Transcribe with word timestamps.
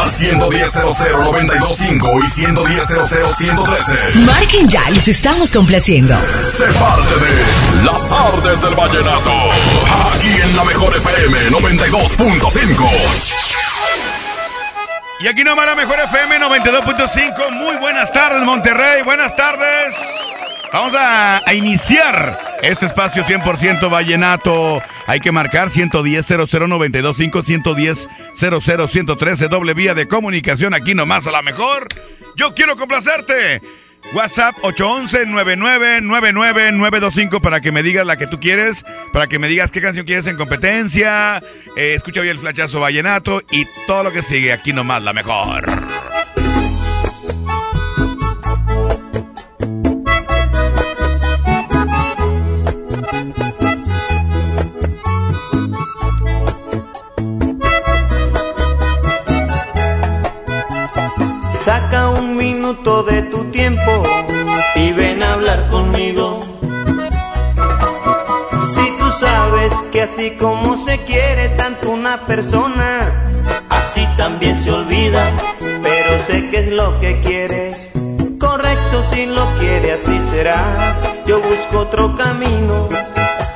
Al 0.00 0.10
110 0.10 0.74
925 0.74 2.20
y 2.22 2.26
110 2.26 2.86
113 3.36 4.18
Marquen 4.26 4.68
ya, 4.68 4.88
los 4.90 5.08
estamos 5.08 5.50
complaciendo. 5.50 6.14
Se 6.56 6.64
parte 6.78 7.14
de 7.16 7.84
Las 7.84 8.08
tardes 8.08 8.60
del 8.62 8.74
vallenato. 8.74 9.32
Aquí 10.14 10.28
en 10.28 10.56
la 10.56 10.64
mejor 10.64 10.96
FM 10.96 11.50
92.5. 11.50 13.48
Y 15.20 15.26
aquí 15.26 15.42
nomás 15.42 15.66
la 15.66 15.74
mejor 15.74 15.98
FM 15.98 16.38
92.5. 16.38 17.50
Muy 17.52 17.76
buenas 17.76 18.12
tardes, 18.12 18.42
Monterrey. 18.44 19.02
Buenas 19.02 19.34
tardes. 19.34 19.94
Vamos 20.72 20.94
a, 20.94 21.42
a 21.46 21.54
iniciar 21.54 22.58
este 22.62 22.86
espacio 22.86 23.24
100% 23.24 23.90
vallenato. 23.90 24.82
Hay 25.06 25.20
que 25.20 25.32
marcar 25.32 25.70
110 25.70 26.26
00925 26.26 27.42
110 27.42 28.08
00113 28.34 29.48
doble 29.48 29.74
vía 29.74 29.94
de 29.94 30.06
comunicación 30.06 30.74
aquí 30.74 30.94
nomás 30.94 31.26
a 31.26 31.30
la 31.30 31.42
mejor. 31.42 31.88
Yo 32.36 32.54
quiero 32.54 32.76
complacerte. 32.76 33.60
WhatsApp 34.14 34.54
811-9999-925 34.62 37.40
para 37.40 37.60
que 37.60 37.72
me 37.72 37.82
digas 37.82 38.06
la 38.06 38.16
que 38.16 38.26
tú 38.26 38.40
quieres, 38.40 38.82
para 39.12 39.26
que 39.26 39.38
me 39.38 39.48
digas 39.48 39.70
qué 39.70 39.82
canción 39.82 40.06
quieres 40.06 40.26
en 40.26 40.36
competencia, 40.36 41.42
eh, 41.76 41.92
escucha 41.94 42.22
hoy 42.22 42.28
el 42.28 42.38
flachazo 42.38 42.80
vallenato 42.80 43.42
y 43.50 43.66
todo 43.86 44.04
lo 44.04 44.12
que 44.12 44.22
sigue 44.22 44.50
aquí 44.52 44.72
nomás 44.72 45.02
la 45.02 45.12
mejor. 45.12 45.66
Saca 61.88 62.10
un 62.10 62.36
minuto 62.36 63.02
de 63.02 63.22
tu 63.22 63.44
tiempo 63.44 64.02
y 64.74 64.92
ven 64.92 65.22
a 65.22 65.32
hablar 65.32 65.68
conmigo. 65.68 66.38
Si 68.74 68.90
tú 68.98 69.10
sabes 69.18 69.72
que 69.90 70.02
así 70.02 70.32
como 70.32 70.76
se 70.76 70.98
quiere 71.04 71.48
tanto 71.56 71.90
una 71.90 72.26
persona, 72.26 73.32
así 73.70 74.06
también 74.18 74.58
se 74.62 74.70
olvida, 74.70 75.32
pero 75.60 76.22
sé 76.26 76.50
que 76.50 76.58
es 76.58 76.68
lo 76.72 77.00
que 77.00 77.22
quieres. 77.22 77.90
Correcto 78.38 79.02
si 79.10 79.24
lo 79.24 79.46
quiere, 79.58 79.94
así 79.94 80.20
será. 80.30 80.98
Yo 81.24 81.40
busco 81.40 81.78
otro 81.78 82.14
camino, 82.16 82.86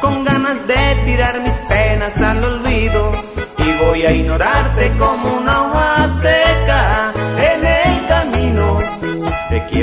con 0.00 0.24
ganas 0.24 0.66
de 0.66 0.96
tirar 1.04 1.38
mis 1.42 1.56
penas 1.68 2.16
al 2.22 2.42
olvido. 2.42 3.10
Y 3.58 3.84
voy 3.84 4.06
a 4.06 4.10
ignorarte 4.10 4.90
como 4.98 5.36
una 5.36 5.64
hoja 5.64 6.08
seca 6.22 7.12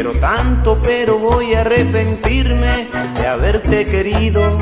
quiero 0.10 0.20
tanto, 0.20 0.80
pero 0.82 1.18
voy 1.20 1.54
a 1.54 1.62
arrepentirme 1.62 2.88
de 3.20 3.28
haberte 3.28 3.86
querido. 3.86 4.58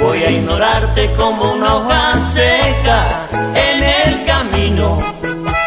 Voy 0.00 0.22
a 0.22 0.30
ignorarte 0.30 1.10
como 1.16 1.52
una 1.52 1.76
hoja 1.76 2.14
seca 2.32 3.06
en 3.54 3.82
el 3.82 4.24
camino. 4.24 4.98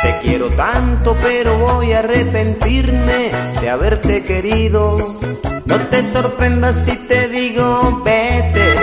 Te 0.01 0.19
quiero 0.23 0.47
tanto, 0.49 1.15
pero 1.21 1.57
voy 1.59 1.93
a 1.93 1.99
arrepentirme 1.99 3.31
de 3.61 3.69
haberte 3.69 4.23
querido. 4.23 4.97
No 5.65 5.87
te 5.87 6.03
sorprendas 6.03 6.83
si 6.85 6.95
te 7.07 7.27
digo 7.29 8.01
vete. 8.03 8.75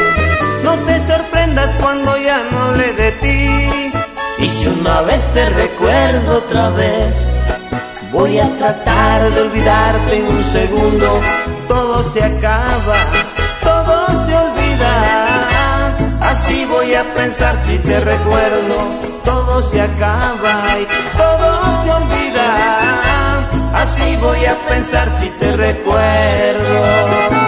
No 0.63 0.77
te 0.85 1.01
sorprendas 1.07 1.75
cuando 1.81 2.17
ya 2.19 2.41
no 2.51 2.63
hable 2.67 2.93
de 2.93 3.13
ti. 3.13 4.45
Y 4.45 4.49
si 4.49 4.69
una 4.69 5.03
vez 5.03 5.23
te 5.35 5.49
recuerdo 5.51 6.39
otra 6.39 6.71
vez, 6.71 7.40
voy 8.12 8.38
a 8.38 8.48
tratar 8.56 9.31
de 9.32 9.41
olvidarte 9.41 10.16
en 10.16 10.25
un 10.25 10.44
segundo. 10.53 11.21
Todo 11.69 12.03
se 12.03 12.22
acaba, 12.22 12.97
todo 13.62 14.06
se 14.26 14.37
olvida. 14.37 15.48
Así 16.21 16.65
voy 16.65 16.94
a 16.94 17.03
pensar 17.15 17.56
si 17.65 17.78
te 17.78 18.00
recuerdo. 18.00 18.76
Todo 19.25 19.62
se 19.62 19.81
acaba 19.81 20.65
y 20.81 21.16
todo 21.16 21.82
se 21.84 21.91
olvida. 21.91 23.41
Así 23.75 24.16
voy 24.16 24.44
a 24.47 24.54
pensar 24.69 25.09
si 25.19 25.28
te 25.41 25.56
recuerdo. 25.56 27.40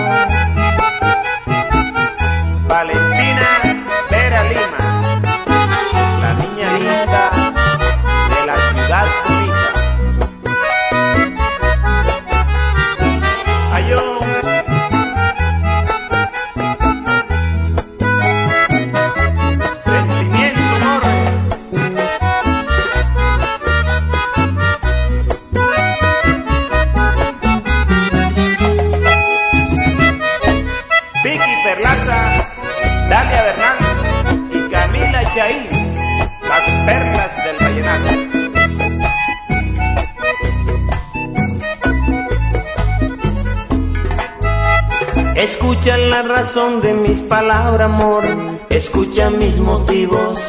Escucha 45.43 45.99
la 45.99 46.23
razón 46.23 46.81
de 46.81 46.93
mis 46.93 47.21
palabras, 47.21 47.91
amor. 47.91 48.23
Escucha 48.69 49.29
mis 49.29 49.59
motivos. 49.59 50.41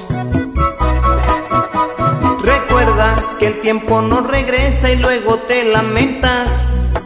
Recuerda 2.43 3.15
que 3.39 3.47
el 3.47 3.61
tiempo 3.61 4.03
no 4.03 4.21
regresa 4.21 4.91
y 4.91 4.97
luego 4.97 5.39
te 5.47 5.63
lamentas 5.63 6.51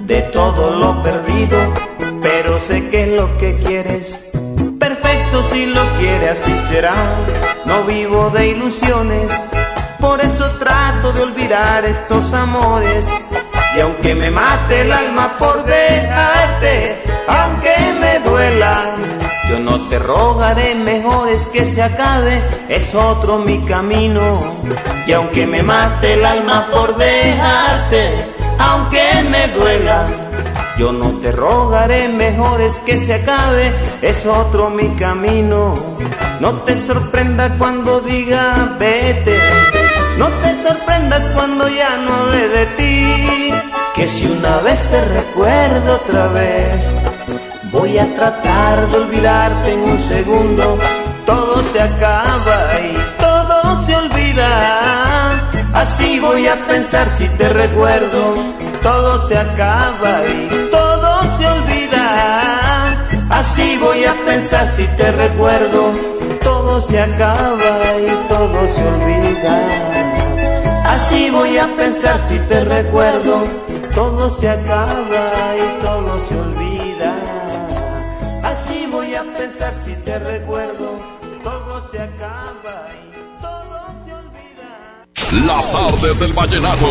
de 0.02 0.22
todo 0.34 0.72
lo 0.72 1.02
perdido. 1.02 1.58
Pero 2.22 2.60
sé 2.60 2.90
que 2.90 3.04
es 3.04 3.22
lo 3.22 3.38
que 3.38 3.56
quieres. 3.56 4.20
Perfecto 4.78 5.44
si 5.50 5.68
lo 5.68 5.86
quiere, 5.98 6.32
así 6.32 6.54
será. 6.70 6.94
No 7.64 7.86
vivo 7.86 8.30
de 8.32 8.50
ilusiones. 8.50 9.32
Por 10.02 10.20
eso 10.20 10.52
trato 10.60 11.14
de 11.14 11.22
olvidar 11.22 11.86
estos 11.86 12.34
amores. 12.34 13.08
Y 13.78 13.80
aunque 13.80 14.14
me 14.14 14.30
mate 14.30 14.82
el 14.82 14.92
alma 14.92 15.38
por 15.40 15.64
dejarte, 15.64 17.07
aunque 17.28 17.76
me 18.00 18.20
duela, 18.20 18.96
yo 19.50 19.60
no 19.60 19.80
te 19.88 20.00
rogaré, 20.00 20.76
mejor 20.76 21.30
es 21.30 21.48
que 21.48 21.64
se 21.64 21.82
acabe, 21.82 22.42
es 22.68 22.94
otro 22.94 23.40
mi 23.40 23.64
camino. 23.66 24.40
Y 25.06 25.14
aunque 25.14 25.48
me 25.48 25.64
mate 25.64 26.14
el 26.14 26.26
alma 26.26 26.68
por 26.72 26.98
dejarte, 26.98 28.16
aunque 28.60 29.24
me 29.30 29.48
duela, 29.50 30.06
yo 30.78 30.92
no 30.92 31.10
te 31.22 31.32
rogaré, 31.32 32.08
mejor 32.10 32.62
es 32.62 32.76
que 32.80 32.98
se 32.98 33.16
acabe, 33.16 33.74
es 34.02 34.26
otro 34.26 34.70
mi 34.70 34.90
camino. 34.96 35.74
No 36.40 36.54
te 36.62 36.78
sorprenda 36.78 37.56
cuando 37.58 38.00
diga 38.02 38.76
vete, 38.78 39.38
no 40.18 40.28
te 40.28 40.62
sorprendas 40.62 41.26
cuando 41.34 41.68
ya 41.68 41.98
no 41.98 42.16
hable 42.16 42.48
de 42.50 42.66
ti. 42.78 43.54
Que 43.96 44.06
si 44.06 44.28
una 44.28 44.58
vez 44.58 44.80
te 44.92 45.04
recuerdo 45.06 45.96
otra 45.96 46.28
vez, 46.28 46.97
voy 47.80 47.98
a 47.98 48.06
tratar 48.16 48.88
de 48.90 48.98
olvidarte 48.98 49.74
en 49.74 49.80
un 49.82 50.00
segundo. 50.00 50.78
Todo 51.26 51.64
se 51.72 51.80
acaba 51.82 52.58
y 52.82 52.96
todo 53.20 53.86
se 53.86 53.96
olvida. 53.96 55.50
Así 55.74 56.20
voy 56.20 56.48
a 56.48 56.56
pensar 56.68 57.08
si 57.18 57.28
te 57.40 57.50
recuerdo. 57.50 58.34
Todo 58.82 59.28
se 59.28 59.38
acaba 59.38 60.14
y 60.26 60.70
todo 60.72 61.10
se 61.38 61.46
olvida. 61.48 62.08
Así 63.30 63.78
voy 63.78 64.06
a 64.06 64.14
pensar 64.26 64.68
si 64.76 64.86
te 65.00 65.12
recuerdo. 65.12 65.92
Todo 66.44 66.82
se 66.82 67.00
acaba 67.00 67.74
y 68.08 68.12
todo 68.28 68.60
se 68.76 68.84
olvida. 68.94 69.88
Así 70.88 71.30
voy 71.30 71.58
a 71.58 71.68
pensar 71.76 72.18
si 72.28 72.40
te 72.50 72.64
recuerdo, 72.64 73.44
todo 73.94 74.30
se 74.30 74.50
acaba 74.50 75.26
y 75.56 75.77
recuerdo, 80.20 80.98
todo 81.44 81.88
se 81.92 82.00
acaba 82.00 82.88
y 82.94 83.42
todo 83.42 83.86
se 84.06 84.14
olvida. 84.14 85.46
Las 85.46 85.72
tardes 85.72 86.20
del 86.20 86.34
vallenato. 86.34 86.88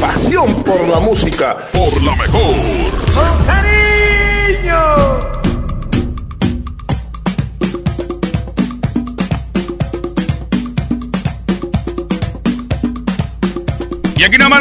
Pasión 0.00 0.62
por 0.62 0.80
la 0.88 1.00
música. 1.00 1.56
Por 1.72 2.02
la 2.02 2.16
mejor. 2.16 2.54
¡Con 3.14 3.46
cariño! 3.46 5.09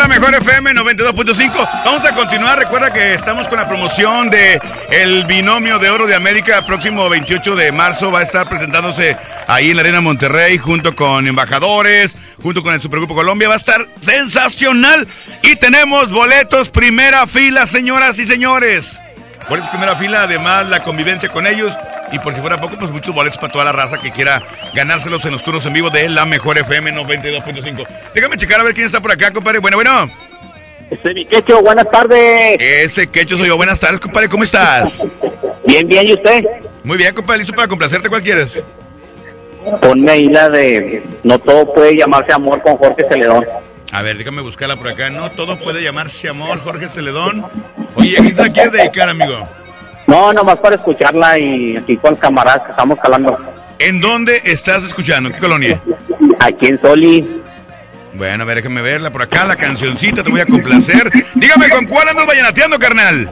Mejor 0.09 0.33
FM 0.33 0.71
92.5. 0.73 1.83
Vamos 1.85 2.03
a 2.03 2.15
continuar. 2.15 2.57
Recuerda 2.57 2.91
que 2.91 3.13
estamos 3.13 3.47
con 3.47 3.59
la 3.59 3.67
promoción 3.67 4.31
de 4.31 4.59
el 4.89 5.25
binomio 5.25 5.77
de 5.77 5.91
oro 5.91 6.07
de 6.07 6.15
América. 6.15 6.65
Próximo 6.65 7.07
28 7.07 7.56
de 7.56 7.71
marzo 7.71 8.11
va 8.11 8.21
a 8.21 8.23
estar 8.23 8.50
presentándose 8.50 9.15
ahí 9.47 9.69
en 9.69 9.77
la 9.77 9.83
Arena 9.83 10.01
Monterrey 10.01 10.57
junto 10.57 10.95
con 10.95 11.27
embajadores, 11.27 12.11
junto 12.41 12.63
con 12.63 12.73
el 12.73 12.81
Supergrupo 12.81 13.13
Colombia. 13.13 13.50
Va 13.50 13.53
a 13.53 13.57
estar 13.57 13.88
sensacional. 14.01 15.07
Y 15.44 15.56
tenemos 15.57 16.09
boletos 16.09 16.69
primera 16.69 17.27
fila, 17.27 17.67
señoras 17.67 18.17
y 18.17 18.25
señores. 18.25 19.00
Boletos 19.47 19.69
primera 19.69 19.95
fila, 19.95 20.23
además 20.23 20.67
la 20.69 20.81
convivencia 20.81 21.29
con 21.29 21.45
ellos. 21.45 21.71
Y 22.11 22.19
por 22.19 22.33
si 22.33 22.41
fuera 22.41 22.59
poco, 22.59 22.77
pues 22.77 22.91
muchos 22.91 23.13
boletos 23.13 23.38
para 23.38 23.51
toda 23.51 23.65
la 23.65 23.71
raza 23.71 24.00
que 24.00 24.11
quiera 24.11 24.41
ganárselos 24.73 25.23
en 25.25 25.31
los 25.31 25.44
turnos 25.44 25.65
en 25.65 25.73
vivo 25.73 25.89
de 25.89 26.09
la 26.09 26.25
mejor 26.25 26.57
FM 26.57 26.94
92.5. 26.94 27.88
Déjame 28.13 28.38
checar 28.38 28.59
a 28.59 28.63
ver 28.63 28.73
quién 28.73 28.88
está 28.88 29.00
por 29.00 29.11
acá, 29.11 29.31
compadre. 29.31 29.59
Bueno, 29.59 29.77
bueno. 29.77 30.09
Este 30.89 31.13
mi 31.13 31.25
quecho, 31.25 31.61
buenas 31.61 31.89
tardes. 31.91 32.57
Ese 32.59 33.07
quecho 33.07 33.38
soy 33.38 33.47
yo. 33.47 33.57
Buenas 33.57 33.79
tardes, 33.79 34.00
compadre. 34.00 34.27
¿Cómo 34.27 34.44
estás? 34.44 34.91
Bien, 35.67 35.88
bien, 35.88 36.07
¿y 36.07 36.13
usted? 36.13 36.44
Muy 36.83 36.97
bien, 36.97 37.13
compadre. 37.13 37.39
¿Listo 37.39 37.53
para 37.53 37.67
complacerte? 37.67 38.09
¿Cuál 38.09 38.23
quieres? 38.23 38.51
Ponme 39.81 40.12
ahí 40.12 40.29
la 40.29 40.50
de 40.50 41.03
No 41.23 41.38
todo 41.38 41.71
puede 41.73 41.95
llamarse 41.95 42.33
amor 42.33 42.62
con 42.63 42.77
Jorge 42.77 43.05
Celedón. 43.07 43.45
A 43.91 44.01
ver, 44.01 44.17
déjame 44.17 44.41
buscarla 44.41 44.75
por 44.77 44.88
acá. 44.88 45.09
No 45.09 45.31
todo 45.31 45.57
puede 45.59 45.83
llamarse 45.83 46.29
amor, 46.29 46.59
Jorge 46.59 46.88
Celedón. 46.88 47.45
Oye, 47.95 48.17
¿a 48.17 48.21
quién 48.21 48.35
se 48.35 48.41
la 48.41 48.50
quieres 48.50 48.71
dedicar, 48.71 49.09
amigo? 49.09 49.47
No, 50.09 50.33
nomás 50.33 50.57
para 50.57 50.75
escucharla 50.75 51.38
y 51.38 51.77
aquí 51.77 51.95
con 51.97 52.15
camaradas 52.15 52.63
que 52.63 52.71
estamos 52.71 52.97
calando. 53.00 53.38
¿En 53.77 54.01
dónde 54.01 54.41
estás 54.44 54.83
escuchando? 54.83 55.29
¿En 55.29 55.35
qué 55.35 55.39
colonia? 55.39 55.79
Aquí 56.39 56.65
en 56.65 56.81
Soli, 56.81 57.44
Bueno, 58.15 58.44
a 58.44 58.45
ver, 58.47 58.57
déjame 58.57 58.81
verla 58.81 59.11
por 59.11 59.21
acá, 59.21 59.45
la 59.45 59.56
cancioncita, 59.56 60.23
te 60.23 60.31
voy 60.31 60.41
a 60.41 60.47
complacer. 60.47 61.11
Dígame, 61.35 61.69
¿con 61.69 61.85
cuál 61.85 62.09
andas 62.09 62.25
vallenateando, 62.25 62.79
carnal? 62.79 63.29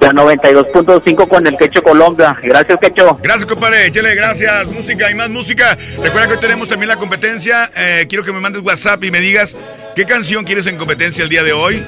la 0.00 0.12
92.5 0.12 1.28
con 1.28 1.46
el 1.46 1.56
Quecho 1.56 1.82
Colombia. 1.82 2.36
Gracias, 2.42 2.78
Quecho. 2.80 3.18
Gracias, 3.22 3.46
compadre. 3.46 3.86
Échale, 3.86 4.14
gracias. 4.14 4.66
Música 4.66 5.10
y 5.10 5.14
más 5.14 5.30
música. 5.30 5.78
Recuerda 6.02 6.26
que 6.26 6.32
hoy 6.34 6.40
tenemos 6.40 6.68
también 6.68 6.88
la 6.88 6.96
competencia. 6.96 7.70
Eh, 7.76 8.06
quiero 8.08 8.24
que 8.24 8.32
me 8.32 8.40
mandes 8.40 8.62
WhatsApp 8.62 9.02
y 9.04 9.10
me 9.10 9.20
digas 9.20 9.54
qué 9.94 10.04
canción 10.04 10.44
quieres 10.44 10.66
en 10.66 10.76
competencia 10.76 11.24
el 11.24 11.30
día 11.30 11.42
de 11.42 11.52
hoy. 11.52 11.82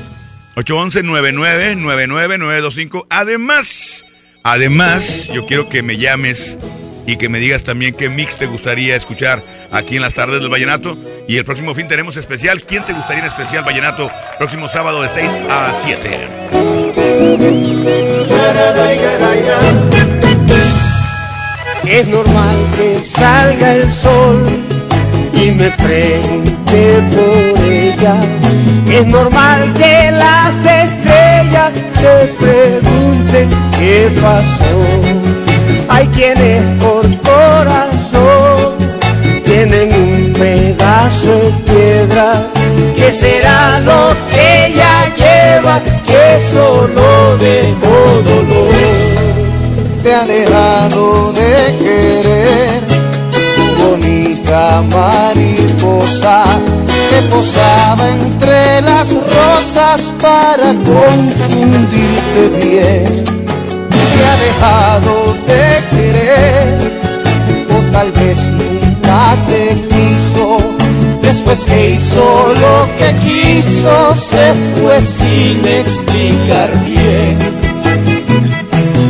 811-99-99-925. 0.58 3.06
Además, 3.10 4.04
además, 4.42 5.28
yo 5.32 5.46
quiero 5.46 5.68
que 5.68 5.82
me 5.82 5.96
llames 5.96 6.58
y 7.06 7.16
que 7.16 7.28
me 7.28 7.38
digas 7.38 7.62
también 7.62 7.94
qué 7.94 8.10
mix 8.10 8.36
te 8.36 8.46
gustaría 8.46 8.96
escuchar 8.96 9.44
aquí 9.70 9.94
en 9.96 10.02
las 10.02 10.14
tardes 10.14 10.40
del 10.40 10.50
Vallenato. 10.50 10.98
Y 11.28 11.36
el 11.36 11.44
próximo 11.44 11.72
fin 11.74 11.86
tenemos 11.88 12.16
especial. 12.16 12.64
¿Quién 12.64 12.84
te 12.84 12.92
gustaría 12.92 13.20
en 13.20 13.28
especial 13.28 13.62
Vallenato? 13.64 14.10
Próximo 14.38 14.68
sábado 14.68 15.00
de 15.02 15.08
6 15.08 15.30
a 15.48 15.72
7. 15.84 16.28
Es 21.86 22.08
normal 22.08 22.56
que 22.76 22.98
salga 23.04 23.76
el 23.76 23.92
sol 23.92 24.67
y 25.48 25.50
me 25.52 25.70
pregunte 25.70 27.02
por 27.14 27.64
ella. 27.64 28.16
Es 28.86 29.06
normal 29.06 29.72
que 29.74 30.10
las 30.10 30.54
estrellas 30.56 31.72
se 32.00 32.14
pregunten 32.38 33.48
qué 33.78 34.10
pasó. 34.20 34.80
Hay 35.88 36.06
quienes 36.08 36.62
por 36.82 37.04
corazón 37.22 38.76
tienen 39.44 39.88
un 39.92 40.32
pedazo 40.34 41.32
de 41.44 41.72
piedra. 41.72 42.46
¿Qué 42.96 43.12
será 43.12 43.80
lo 43.80 44.14
que 44.30 44.66
ella 44.66 44.94
lleva 45.16 45.80
que 46.06 46.40
solo 46.52 47.36
dejó 47.38 48.22
dolor? 48.28 48.98
te 50.02 50.14
ha 50.14 50.24
dejado 50.24 51.32
de 51.32 51.78
querer 51.78 52.87
bonita 54.48 54.82
mariposa 54.82 56.44
que 57.10 57.22
posaba 57.28 58.08
entre 58.08 58.80
las 58.82 59.08
rosas 59.12 60.12
para 60.20 60.74
confundirte 60.84 62.48
bien. 62.62 63.24
Te 64.12 64.24
ha 64.24 64.36
dejado 64.46 65.12
de 65.46 65.62
querer 65.96 66.66
o 67.70 67.92
tal 67.92 68.10
vez 68.12 68.38
nunca 68.38 69.36
te 69.46 69.74
quiso. 69.88 70.58
Después 71.22 71.60
que 71.64 71.90
hizo 71.90 72.54
lo 72.60 72.88
que 72.98 73.14
quiso 73.20 74.14
se 74.16 74.54
fue 74.76 75.00
sin 75.02 75.66
explicar 75.66 76.70
bien. 76.86 77.38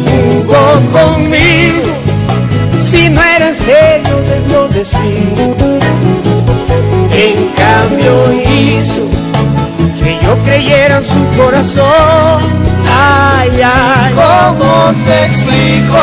Jugó 0.04 0.80
conmigo 0.92 1.98
si 2.82 3.10
no 3.10 3.20
era 3.20 3.27
en 3.27 3.27
serio 3.68 4.16
debió 4.32 4.68
decir 4.68 5.28
en 7.12 7.38
cambio 7.62 8.12
hizo 8.32 9.02
que 10.00 10.18
yo 10.24 10.32
creyera 10.44 10.98
en 10.98 11.04
su 11.04 11.22
corazón 11.36 12.40
ay 12.90 13.60
ay 13.62 14.14
¿Cómo 14.14 14.94
te 15.04 15.16
explico 15.26 16.02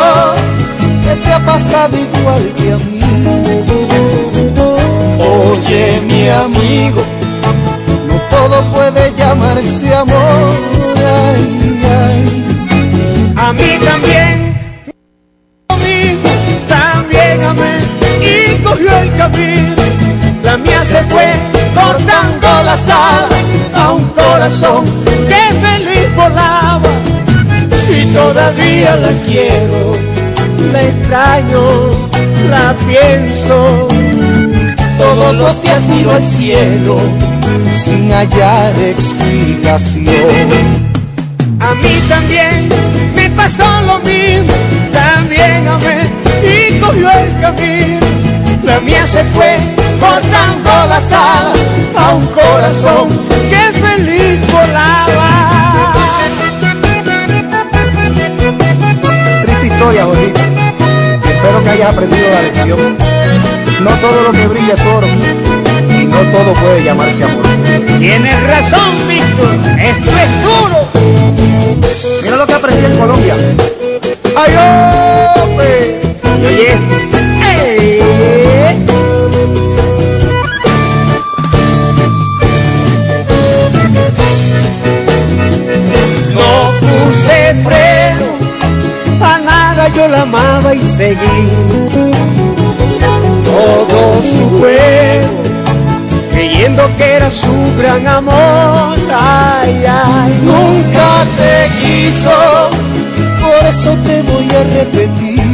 que 1.03 1.15
te 1.23 1.33
ha 1.33 1.39
pasado 1.39 1.97
igual 1.97 2.43
que 2.55 2.71
a 2.73 2.77
mí? 2.77 2.99
Oye, 5.19 6.01
mi 6.07 6.29
amigo, 6.29 7.01
no 8.07 8.15
todo 8.29 8.61
puede 8.73 9.13
llamarse 9.13 9.93
amor. 9.93 10.53
Ay, 10.97 11.81
ay. 12.01 13.33
a 13.35 13.53
mí 13.53 13.79
también 13.83 14.45
y 18.21 18.57
cogió 18.63 18.97
el 18.99 19.15
camino. 19.17 19.75
La 20.43 20.57
mía 20.57 20.83
se 20.83 21.01
fue 21.03 21.33
cortando 21.73 22.47
las 22.63 22.87
alas 22.87 23.45
a 23.73 23.91
un 23.91 24.05
corazón 24.09 24.85
que 25.27 25.53
feliz 25.59 26.15
volaba 26.15 26.89
y 27.89 28.05
todavía 28.13 28.95
la 28.95 29.11
quiero 29.25 30.15
la 30.71 30.81
extraño 30.81 31.61
la 32.49 32.73
pienso. 32.87 33.87
Todos 34.97 35.35
los 35.37 35.61
días 35.61 35.83
miro 35.87 36.11
al 36.11 36.23
cielo 36.23 36.97
sin 37.73 38.11
hallar 38.11 38.73
explicación. 38.79 40.05
A 41.59 41.73
mí 41.75 41.99
también 42.07 42.69
me 43.15 43.29
pasó 43.31 43.65
lo 43.81 43.99
mismo, 43.99 44.53
también 44.93 45.67
amé 45.67 46.24
y 46.45 46.79
cogió 46.79 47.09
el 47.09 47.41
camino. 47.41 47.99
La 48.63 48.79
mía 48.79 49.05
se 49.05 49.23
fue 49.25 49.57
cortando 49.99 50.69
las 50.89 51.11
alas 51.11 51.57
a 51.95 52.13
un 52.13 52.25
corazón 52.27 53.09
que 53.49 53.79
feliz 53.79 54.39
volaba. 54.51 55.93
Triste 59.43 59.67
historia, 59.67 60.05
Jorgito. 60.05 60.39
Espero 61.25 61.63
que 61.63 61.69
hayas 61.69 61.89
aprendido 61.89 62.27
la 62.33 62.41
lección. 62.41 62.97
No 63.83 63.91
todo 63.91 64.21
lo 64.23 64.31
que 64.31 64.47
brilla 64.47 64.73
es 64.73 64.85
oro 64.85 65.07
y 65.07 66.05
no 66.05 66.17
todo 66.17 66.53
puede 66.53 66.83
llamarse 66.83 67.23
amor. 67.23 67.45
Tienes 67.99 68.43
razón, 68.47 69.07
Víctor, 69.07 69.53
esto 69.79 70.11
es 70.11 70.43
duro. 70.43 70.87
Mira 72.23 72.37
lo 72.37 72.47
que 72.47 72.53
aprendí 72.53 72.85
en 72.85 72.97
Colombia. 72.97 73.35
¡Ay, 74.35 74.55
hombre! 75.43 76.04
Puse 87.05 87.55
freno, 87.63 88.27
a 89.21 89.39
nada 89.39 89.87
yo 89.89 90.07
la 90.07 90.21
amaba 90.23 90.73
y 90.73 90.81
seguí 90.81 91.41
todo 93.45 93.99
su 94.33 94.43
juego, 94.57 95.35
creyendo 96.31 96.83
que 96.97 97.13
era 97.17 97.29
su 97.31 97.55
gran 97.77 98.07
amor. 98.07 98.97
Ay, 99.09 99.85
ay, 99.87 100.33
nunca 100.43 101.09
te 101.39 101.53
quiso, 101.79 102.37
por 103.41 103.61
eso 103.69 103.91
te 104.05 104.21
voy 104.23 104.47
a 104.59 104.63
repetir. 104.79 105.45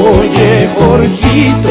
Oye, 0.00 0.68
Jorgito, 0.78 1.70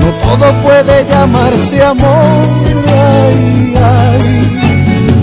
no 0.00 0.08
todo 0.24 0.52
puede 0.62 1.06
llamarse 1.08 1.82
amor. 1.82 2.44
Ay, 2.88 3.74
ay. 3.76 4.52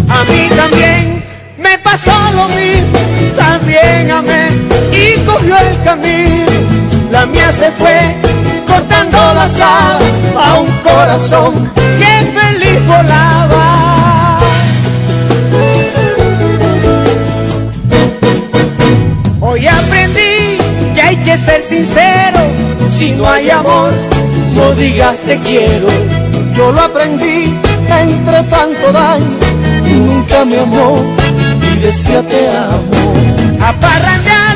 A 0.09 0.23
mí 0.29 0.49
también 0.55 0.98
pasó 1.91 2.11
lo 2.35 2.47
mismo, 2.49 2.99
también 3.35 4.11
amé 4.11 4.49
y 4.93 5.19
cogió 5.21 5.57
el 5.57 5.83
camino. 5.83 6.51
La 7.11 7.25
mía 7.25 7.51
se 7.51 7.71
fue 7.71 8.15
cortando 8.67 9.17
las 9.33 9.55
alas 9.59 10.03
a 10.37 10.59
un 10.59 10.71
corazón 10.89 11.71
que 11.99 12.13
feliz 12.37 12.79
volaba. 12.87 14.39
Hoy 19.41 19.67
aprendí 19.67 20.59
que 20.93 21.01
hay 21.01 21.17
que 21.17 21.37
ser 21.37 21.63
sincero, 21.63 22.41
si 22.95 23.11
no 23.13 23.27
hay 23.27 23.49
amor, 23.49 23.91
no 24.53 24.73
digas 24.75 25.17
te 25.25 25.37
quiero. 25.39 25.87
Yo 26.55 26.71
lo 26.71 26.81
aprendí 26.81 27.55
entre 28.05 28.43
tanto 28.43 28.91
daño, 28.91 29.37
nunca 30.05 30.45
me 30.45 30.59
amó 30.59 31.19
y 31.79 31.81
decía 31.81 32.21
te 32.23 32.49
amo. 32.49 33.13
A 33.61 33.73
parrandear, 33.73 34.55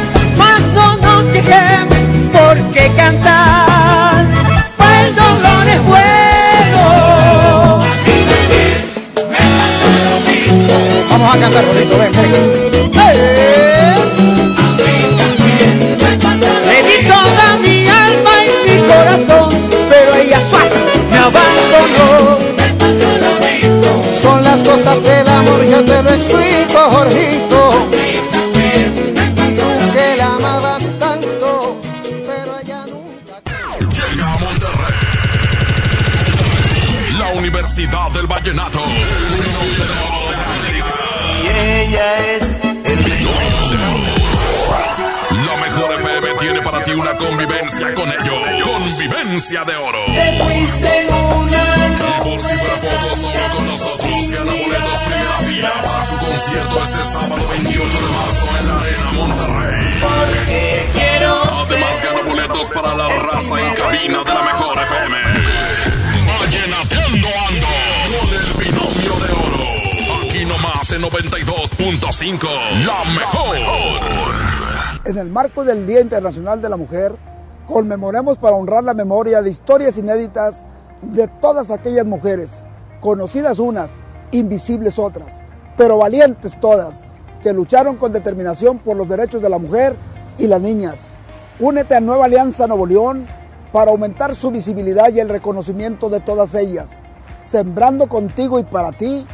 no 0.74 0.98
nos 0.98 1.24
quejemos, 1.32 1.98
porque 2.32 2.92
cantar 2.96 4.26
para 4.78 5.08
el 5.08 5.16
dolor 5.16 5.68
es 5.68 5.84
bueno. 5.86 6.84
Vamos 11.10 11.36
a 11.36 11.40
cantar, 11.40 11.66
Rodito, 11.66 11.98
ven, 11.98 12.12
ven. 12.12 12.63
Vallenato. 38.54 38.80
Y 41.44 41.48
ella 41.48 42.18
es 42.36 42.44
el 42.86 43.00
La 45.46 45.56
mejor 45.58 45.94
FM 46.00 46.28
tiene 46.40 46.62
para 46.62 46.84
ti 46.84 46.92
una 46.92 47.18
convivencia 47.18 47.94
con 47.96 48.10
ellos. 48.10 48.64
Convivencia 48.64 49.64
de 49.64 49.76
oro. 49.76 50.06
fuiste 50.06 51.08
una 51.10 51.64
Y 51.98 52.24
por 52.24 52.42
si 52.42 52.58
fuera 52.58 52.76
poco, 52.76 53.16
solo 53.16 53.40
con 53.56 53.68
nosotros 53.68 54.30
gana 54.30 54.52
boletos 54.52 54.98
primera 55.00 55.38
fila 55.40 55.72
para 55.84 56.06
su 56.06 56.18
concierto 56.18 56.84
este 56.84 57.04
sábado 57.12 57.48
28 57.50 57.98
de 57.98 58.10
marzo 58.10 58.48
en 58.60 58.68
la 58.68 58.80
Arena 58.80 59.12
Monterrey. 59.14 60.02
que 60.48 60.90
quiero 60.94 61.44
Además 61.66 62.02
gana 62.04 62.22
boletos 62.22 62.70
para 62.70 62.96
la 62.96 63.10
raza 63.10 63.60
en 63.60 63.74
cabina 63.76 64.24
de 64.24 64.34
la 64.34 64.42
mejor 64.44 64.78
FM. 64.84 65.23
Aquí 70.94 71.02
nomás 71.02 71.24
en 71.24 71.32
92.5. 71.32 72.48
La 72.86 73.04
mejor. 73.14 73.56
En 75.06 75.18
el 75.18 75.30
marco 75.30 75.64
del 75.64 75.88
Día 75.88 76.02
Internacional 76.02 76.62
de 76.62 76.70
la 76.70 76.78
Mujer, 76.78 77.16
conmemoremos 77.66 78.38
para 78.38 78.56
honrar 78.56 78.84
la 78.84 78.94
memoria 78.94 79.42
de 79.42 79.50
historias 79.50 79.98
inéditas 79.98 80.64
de 81.02 81.28
todas 81.28 81.72
aquellas 81.72 82.06
mujeres, 82.06 82.64
conocidas 83.02 83.60
unas, 83.60 83.92
invisibles 84.32 85.00
otras, 85.00 85.40
pero 85.78 85.98
valientes 85.98 86.60
todas, 86.60 87.04
que 87.42 87.54
lucharon 87.54 87.96
con 87.96 88.12
determinación 88.12 88.78
por 88.78 88.96
los 88.96 89.10
derechos 89.10 89.42
de 89.42 89.50
la 89.50 89.58
mujer 89.58 89.96
y 90.38 90.48
las 90.48 90.62
niñas. 90.62 91.00
Únete 91.60 91.96
a 91.96 92.02
Nueva 92.02 92.26
Alianza 92.26 92.68
Nuevo 92.68 92.86
León 92.86 93.26
para 93.72 93.92
aumentar 93.92 94.36
su 94.36 94.52
visibilidad 94.52 95.12
y 95.12 95.20
el 95.20 95.30
reconocimiento 95.30 96.10
de 96.10 96.20
todas 96.20 96.54
ellas. 96.54 97.00
Sembrando 97.42 98.08
contigo 98.08 98.60
y 98.60 98.64
para 98.64 98.92
ti, 98.92 99.26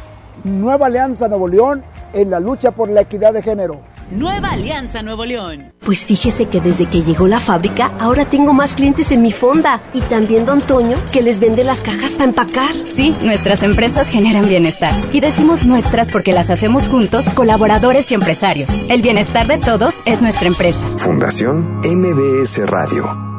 Nueva 0.44 0.86
Alianza 0.86 1.28
Nuevo 1.28 1.48
León 1.48 1.84
en 2.12 2.30
la 2.30 2.40
lucha 2.40 2.72
por 2.72 2.90
la 2.90 3.02
equidad 3.02 3.32
de 3.32 3.42
género. 3.42 3.80
Nueva 4.10 4.50
Alianza 4.50 5.02
Nuevo 5.02 5.24
León. 5.24 5.72
Pues 5.84 6.04
fíjese 6.04 6.46
que 6.46 6.60
desde 6.60 6.86
que 6.86 7.02
llegó 7.02 7.28
la 7.28 7.38
fábrica, 7.38 7.92
ahora 8.00 8.24
tengo 8.24 8.52
más 8.52 8.74
clientes 8.74 9.12
en 9.12 9.22
mi 9.22 9.30
fonda. 9.30 9.80
Y 9.92 10.00
también 10.02 10.46
Don 10.46 10.62
Toño, 10.62 10.96
que 11.12 11.22
les 11.22 11.38
vende 11.38 11.62
las 11.62 11.80
cajas 11.80 12.12
para 12.12 12.24
empacar. 12.24 12.74
Sí, 12.94 13.16
nuestras 13.22 13.62
empresas 13.62 14.08
generan 14.08 14.48
bienestar. 14.48 14.92
Y 15.12 15.20
decimos 15.20 15.64
nuestras 15.64 16.10
porque 16.10 16.32
las 16.32 16.50
hacemos 16.50 16.88
juntos, 16.88 17.24
colaboradores 17.34 18.10
y 18.10 18.14
empresarios. 18.14 18.70
El 18.88 19.00
bienestar 19.00 19.46
de 19.46 19.58
todos 19.58 19.94
es 20.06 20.20
nuestra 20.20 20.48
empresa. 20.48 20.84
Fundación 20.96 21.80
MBS 21.84 22.66
Radio. 22.66 23.29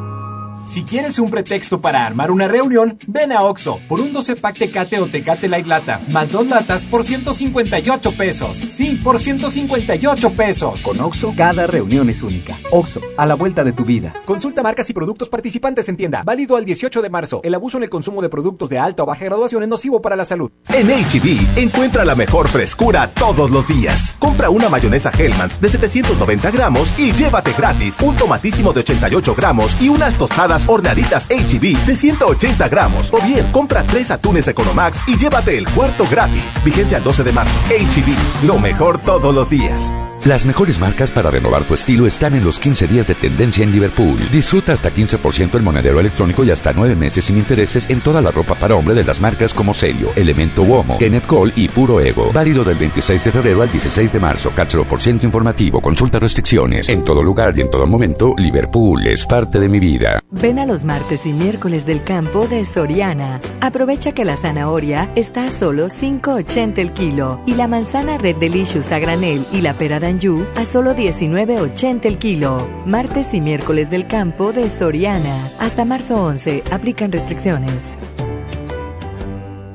Si 0.71 0.85
quieres 0.85 1.19
un 1.19 1.29
pretexto 1.29 1.81
para 1.81 2.05
armar 2.05 2.31
una 2.31 2.47
reunión, 2.47 2.97
ven 3.05 3.33
a 3.33 3.41
Oxo 3.41 3.81
por 3.89 3.99
un 3.99 4.13
12 4.13 4.37
pack 4.37 4.57
Tecate 4.57 5.01
o 5.01 5.07
Tecate 5.07 5.49
Light 5.49 5.67
Lata, 5.67 5.99
más 6.13 6.31
dos 6.31 6.47
latas 6.47 6.85
por 6.85 7.03
158 7.03 8.13
pesos. 8.13 8.55
Sí, 8.55 8.97
por 9.03 9.19
158 9.19 10.31
pesos. 10.31 10.81
Con 10.81 10.97
Oxo, 11.01 11.33
cada 11.35 11.67
reunión 11.67 12.09
es 12.09 12.21
única. 12.21 12.55
Oxo, 12.71 13.01
a 13.17 13.25
la 13.25 13.35
vuelta 13.35 13.65
de 13.65 13.73
tu 13.73 13.83
vida. 13.83 14.13
Consulta 14.23 14.63
marcas 14.63 14.89
y 14.89 14.93
productos 14.93 15.27
participantes 15.27 15.89
en 15.89 15.97
tienda. 15.97 16.23
Válido 16.23 16.55
al 16.55 16.63
18 16.63 17.01
de 17.01 17.09
marzo. 17.09 17.41
El 17.43 17.53
abuso 17.53 17.75
en 17.75 17.83
el 17.83 17.89
consumo 17.89 18.21
de 18.21 18.29
productos 18.29 18.69
de 18.69 18.79
alta 18.79 19.03
o 19.03 19.05
baja 19.05 19.25
graduación 19.25 19.63
es 19.63 19.67
nocivo 19.67 20.01
para 20.01 20.15
la 20.15 20.23
salud. 20.23 20.51
En 20.69 20.87
HB, 20.87 21.59
encuentra 21.59 22.05
la 22.05 22.15
mejor 22.15 22.47
frescura 22.47 23.11
todos 23.13 23.51
los 23.51 23.67
días. 23.67 24.15
Compra 24.19 24.49
una 24.49 24.69
mayonesa 24.69 25.11
Hellmann's 25.11 25.59
de 25.59 25.67
790 25.67 26.49
gramos 26.49 26.97
y 26.97 27.11
llévate 27.11 27.51
gratis 27.57 27.97
un 27.99 28.15
tomatísimo 28.15 28.71
de 28.71 28.79
88 28.79 29.35
gramos 29.35 29.75
y 29.81 29.89
unas 29.89 30.15
tostadas 30.15 30.60
horneaditas 30.67 31.27
HB 31.29 31.85
de 31.85 31.95
180 31.95 32.67
gramos. 32.69 33.11
O 33.13 33.21
bien, 33.21 33.51
compra 33.51 33.83
tres 33.83 34.11
atunes 34.11 34.47
Economax 34.47 34.99
y 35.07 35.17
llévate 35.17 35.57
el 35.57 35.67
cuarto 35.69 36.05
gratis. 36.09 36.61
Vigencia 36.63 36.97
el 36.97 37.03
12 37.03 37.23
de 37.23 37.31
marzo. 37.31 37.57
HB, 37.69 38.45
lo 38.45 38.59
mejor 38.59 38.99
todos 38.99 39.33
los 39.33 39.49
días. 39.49 39.93
Las 40.25 40.45
mejores 40.45 40.79
marcas 40.79 41.09
para 41.09 41.31
renovar 41.31 41.65
tu 41.65 41.73
estilo 41.73 42.05
están 42.05 42.35
en 42.35 42.43
los 42.43 42.59
15 42.59 42.87
días 42.87 43.07
de 43.07 43.15
tendencia 43.15 43.63
en 43.63 43.71
Liverpool. 43.71 44.19
Disfruta 44.31 44.71
hasta 44.71 44.93
15% 44.93 45.55
el 45.55 45.63
monedero 45.63 45.99
electrónico 45.99 46.43
y 46.43 46.51
hasta 46.51 46.73
9 46.73 46.95
meses 46.95 47.25
sin 47.25 47.37
intereses 47.37 47.89
en 47.89 48.01
toda 48.01 48.21
la 48.21 48.29
ropa 48.29 48.53
para 48.53 48.75
hombre 48.75 48.93
de 48.93 49.03
las 49.03 49.19
marcas 49.19 49.51
como 49.51 49.73
Celio, 49.73 50.11
Elemento 50.15 50.61
Uomo, 50.61 50.99
Kenneth 50.99 51.25
Cole 51.25 51.53
y 51.55 51.69
Puro 51.69 51.99
Ego. 51.99 52.31
Válido 52.31 52.63
del 52.63 52.77
26 52.77 53.23
de 53.23 53.31
febrero 53.31 53.63
al 53.63 53.71
16 53.71 54.13
de 54.13 54.19
marzo. 54.19 54.51
Cáchalo 54.55 54.87
por 54.87 55.01
ciento 55.01 55.25
informativo. 55.25 55.81
Consulta 55.81 56.19
restricciones. 56.19 56.87
En 56.89 57.03
todo 57.03 57.23
lugar 57.23 57.57
y 57.57 57.61
en 57.61 57.71
todo 57.71 57.87
momento, 57.87 58.35
Liverpool 58.37 59.07
es 59.07 59.25
parte 59.25 59.59
de 59.59 59.69
mi 59.69 59.79
vida. 59.79 60.21
Ven 60.41 60.57
a 60.57 60.65
los 60.65 60.85
martes 60.85 61.27
y 61.27 61.33
miércoles 61.33 61.85
del 61.85 62.03
campo 62.03 62.47
de 62.47 62.65
Soriana. 62.65 63.39
Aprovecha 63.61 64.13
que 64.13 64.25
la 64.25 64.37
zanahoria 64.37 65.11
está 65.15 65.45
a 65.45 65.51
solo 65.51 65.85
5.80 65.85 66.79
el 66.79 66.91
kilo 66.93 67.39
y 67.45 67.53
la 67.53 67.67
manzana 67.67 68.17
Red 68.17 68.37
Delicious 68.37 68.91
a 68.91 68.97
granel 68.97 69.45
y 69.51 69.61
la 69.61 69.75
pera 69.75 69.99
Danju 69.99 70.43
a 70.55 70.65
solo 70.65 70.95
19.80 70.95 72.05
el 72.05 72.17
kilo. 72.17 72.67
Martes 72.87 73.35
y 73.35 73.39
miércoles 73.39 73.91
del 73.91 74.07
campo 74.07 74.51
de 74.51 74.71
Soriana. 74.71 75.51
Hasta 75.59 75.85
marzo 75.85 76.15
11. 76.15 76.63
Aplican 76.71 77.11
restricciones. 77.11 77.95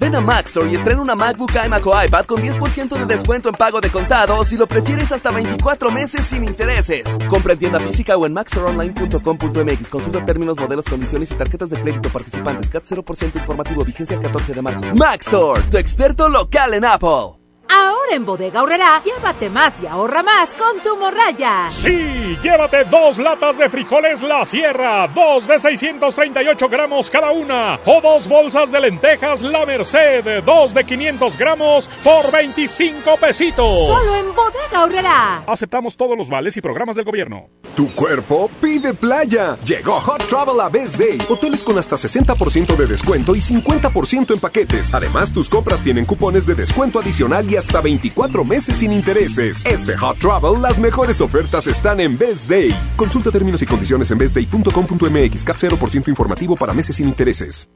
Ven 0.00 0.16
a 0.16 0.20
Maxstore 0.22 0.70
y 0.70 0.76
estrena 0.76 1.02
una 1.02 1.14
MacBook 1.14 1.52
iMac 1.54 1.86
o 1.86 2.02
iPad 2.02 2.24
con 2.24 2.42
10% 2.42 2.88
de 2.96 3.04
descuento 3.04 3.50
en 3.50 3.54
pago 3.54 3.82
de 3.82 3.90
contado 3.90 4.42
si 4.44 4.56
lo 4.56 4.66
prefieres 4.66 5.12
hasta 5.12 5.30
24 5.30 5.90
meses 5.90 6.24
sin 6.24 6.44
intereses. 6.44 7.18
Compra 7.28 7.52
en 7.52 7.58
tienda 7.58 7.78
física 7.80 8.16
o 8.16 8.24
en 8.24 8.32
maxstoreonline.com.mx. 8.32 9.90
Consulta 9.90 10.24
términos, 10.24 10.56
modelos, 10.56 10.86
condiciones 10.86 11.30
y 11.30 11.34
tarjetas 11.34 11.68
de 11.68 11.80
crédito 11.80 12.08
participantes. 12.08 12.70
CAT 12.70 12.84
0% 12.84 13.36
informativo. 13.36 13.84
Vigencia 13.84 14.16
el 14.16 14.22
14 14.22 14.54
de 14.54 14.62
marzo. 14.62 14.84
Maxstore, 14.94 15.60
tu 15.70 15.76
experto 15.76 16.30
local 16.30 16.72
en 16.72 16.86
Apple. 16.86 17.39
Ahora 17.72 18.14
en 18.14 18.24
Bodega 18.24 18.60
Aurrera, 18.60 19.00
llévate 19.04 19.48
más 19.48 19.80
y 19.80 19.86
ahorra 19.86 20.24
más 20.24 20.54
con 20.54 20.80
tu 20.80 20.96
morraya. 20.96 21.70
Sí, 21.70 22.36
llévate 22.42 22.84
dos 22.84 23.18
latas 23.18 23.58
de 23.58 23.68
frijoles 23.68 24.22
La 24.22 24.44
Sierra, 24.44 25.06
dos 25.06 25.46
de 25.46 25.58
638 25.58 26.68
gramos 26.68 27.08
cada 27.08 27.30
una, 27.30 27.78
o 27.84 28.00
dos 28.00 28.26
bolsas 28.26 28.72
de 28.72 28.80
lentejas 28.80 29.42
La 29.42 29.64
Merced, 29.64 30.42
dos 30.42 30.74
de 30.74 30.84
500 30.84 31.38
gramos 31.38 31.88
por 32.02 32.32
25 32.32 33.16
pesitos. 33.18 33.86
Solo 33.86 34.16
en 34.16 34.34
Bodega 34.34 34.80
Aurrera. 34.82 35.42
Aceptamos 35.46 35.96
todos 35.96 36.18
los 36.18 36.28
vales 36.28 36.56
y 36.56 36.60
programas 36.60 36.96
del 36.96 37.04
gobierno. 37.04 37.48
Tu 37.76 37.88
cuerpo 37.94 38.50
pide 38.60 38.94
playa. 38.94 39.56
Llegó 39.64 40.00
Hot 40.00 40.26
Travel 40.26 40.60
a 40.60 40.68
Best 40.68 40.98
Day. 40.98 41.18
Hoteles 41.28 41.62
con 41.62 41.78
hasta 41.78 41.96
60% 41.96 42.76
de 42.76 42.86
descuento 42.86 43.34
y 43.36 43.38
50% 43.38 44.34
en 44.34 44.40
paquetes. 44.40 44.92
Además, 44.92 45.32
tus 45.32 45.48
compras 45.48 45.82
tienen 45.82 46.04
cupones 46.04 46.46
de 46.46 46.54
descuento 46.54 46.98
adicional 46.98 47.50
y 47.50 47.59
hasta 47.60 47.80
24 47.80 48.44
meses 48.44 48.76
sin 48.76 48.92
intereses. 48.92 49.64
Este 49.64 49.96
Hot 49.96 50.18
Travel, 50.18 50.60
las 50.60 50.78
mejores 50.78 51.20
ofertas 51.20 51.66
están 51.66 52.00
en 52.00 52.18
Best 52.18 52.48
Day. 52.48 52.74
Consulta 52.96 53.30
términos 53.30 53.62
y 53.62 53.66
condiciones 53.66 54.10
en 54.10 54.18
bestday.com.mx. 54.18 55.44
CAT 55.44 55.56
0% 55.56 56.08
informativo 56.08 56.56
para 56.56 56.72
meses 56.72 56.96
sin 56.96 57.08
intereses. 57.08 57.68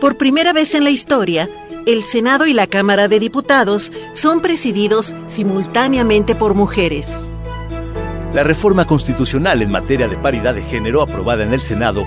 Por 0.00 0.18
primera 0.18 0.52
vez 0.52 0.74
en 0.74 0.84
la 0.84 0.90
historia, 0.90 1.48
el 1.86 2.04
Senado 2.04 2.46
y 2.46 2.52
la 2.52 2.66
Cámara 2.66 3.08
de 3.08 3.18
Diputados 3.18 3.92
son 4.12 4.40
presididos 4.40 5.14
simultáneamente 5.26 6.34
por 6.34 6.54
mujeres. 6.54 7.08
La 8.34 8.42
reforma 8.42 8.86
constitucional 8.86 9.62
en 9.62 9.70
materia 9.70 10.08
de 10.08 10.18
paridad 10.18 10.54
de 10.54 10.62
género 10.62 11.00
aprobada 11.00 11.44
en 11.44 11.54
el 11.54 11.62
Senado 11.62 12.06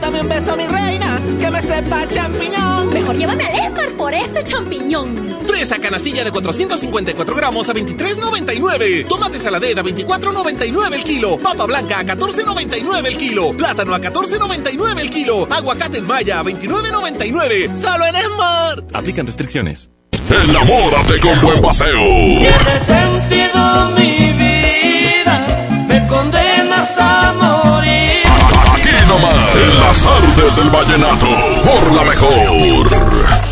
Dame 0.00 0.20
un 0.20 0.28
beso, 0.28 0.56
mi 0.56 0.66
reina, 0.66 1.20
que 1.40 1.50
me 1.50 1.62
sepa 1.62 2.06
champiñón. 2.08 2.92
Mejor 2.92 3.16
llévame 3.16 3.44
al 3.44 3.58
Esmar 3.60 3.90
por 3.92 4.12
ese 4.12 4.42
champiñón. 4.44 5.36
Fresa 5.46 5.78
canastilla 5.78 6.24
de 6.24 6.30
454 6.30 7.34
gramos 7.34 7.68
a 7.68 7.74
23.99. 7.74 9.06
Tomate 9.06 9.38
saladera 9.38 9.80
a 9.80 9.84
24.99 9.84 10.94
el 10.94 11.04
kilo. 11.04 11.38
Papa 11.38 11.64
blanca 11.66 11.98
a 12.00 12.04
14.99 12.04 13.06
el 13.06 13.16
kilo. 13.16 13.52
Plátano 13.56 13.94
a 13.94 14.00
14.99 14.00 15.00
el 15.00 15.10
kilo. 15.10 15.46
Aguacate 15.50 15.98
en 15.98 16.06
maya 16.06 16.40
a 16.40 16.44
29.99. 16.44 17.78
Solo 17.78 18.06
en 18.06 18.14
Smart. 18.14 18.94
Aplican 18.96 19.26
restricciones. 19.26 19.90
Enamórate 20.30 21.20
con 21.20 21.40
buen 21.42 21.60
paseo. 21.60 22.02
Tiene 22.38 22.80
sentido 22.80 23.90
mi 23.96 24.32
vida, 24.32 24.53
artes 30.44 30.56
del 30.56 30.70
vallenato, 30.70 31.26
por 31.62 31.92
la 31.94 32.04
mejor. 32.04 33.43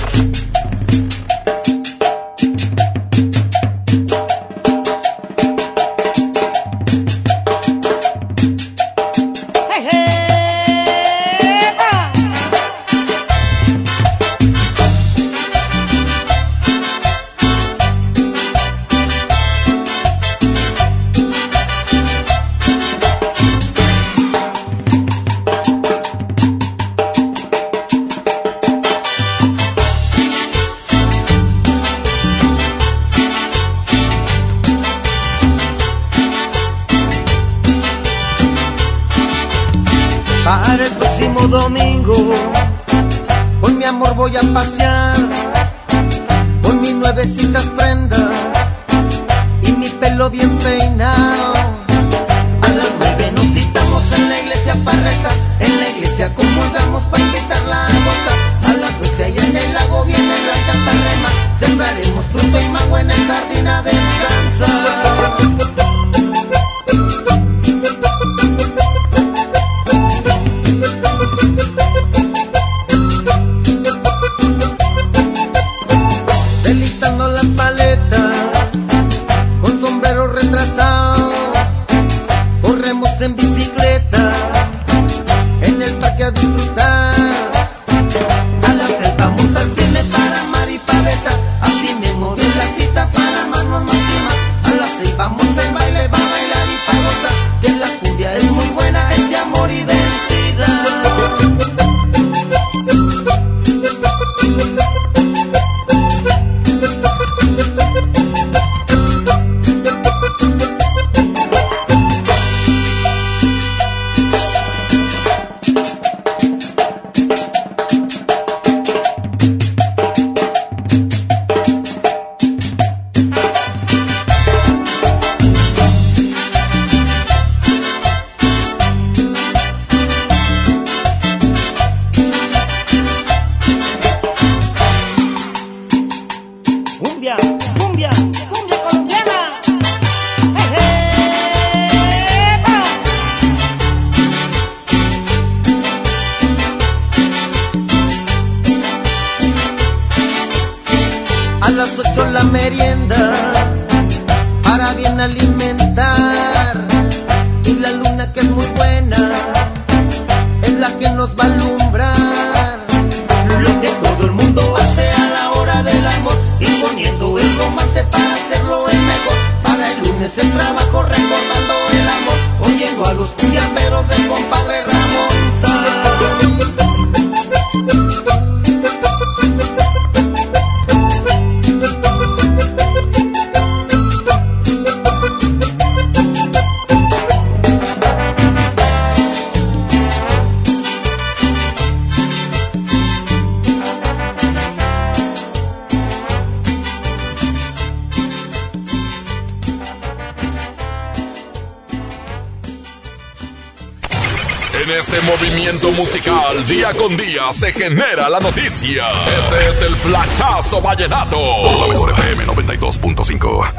Musical, 206.53 206.67
día 206.67 206.93
con 206.95 207.17
día 207.17 207.53
se 207.53 207.73
genera 207.73 208.29
la 208.29 208.41
noticia. 208.41 209.05
Este 209.39 209.69
es 209.69 209.83
el 209.83 209.95
Flachazo 209.97 210.81
Vallenato. 210.81 211.39
La 211.81 211.87
mejor 211.89 212.11
FM 212.11 212.47
92.5. 212.47 213.73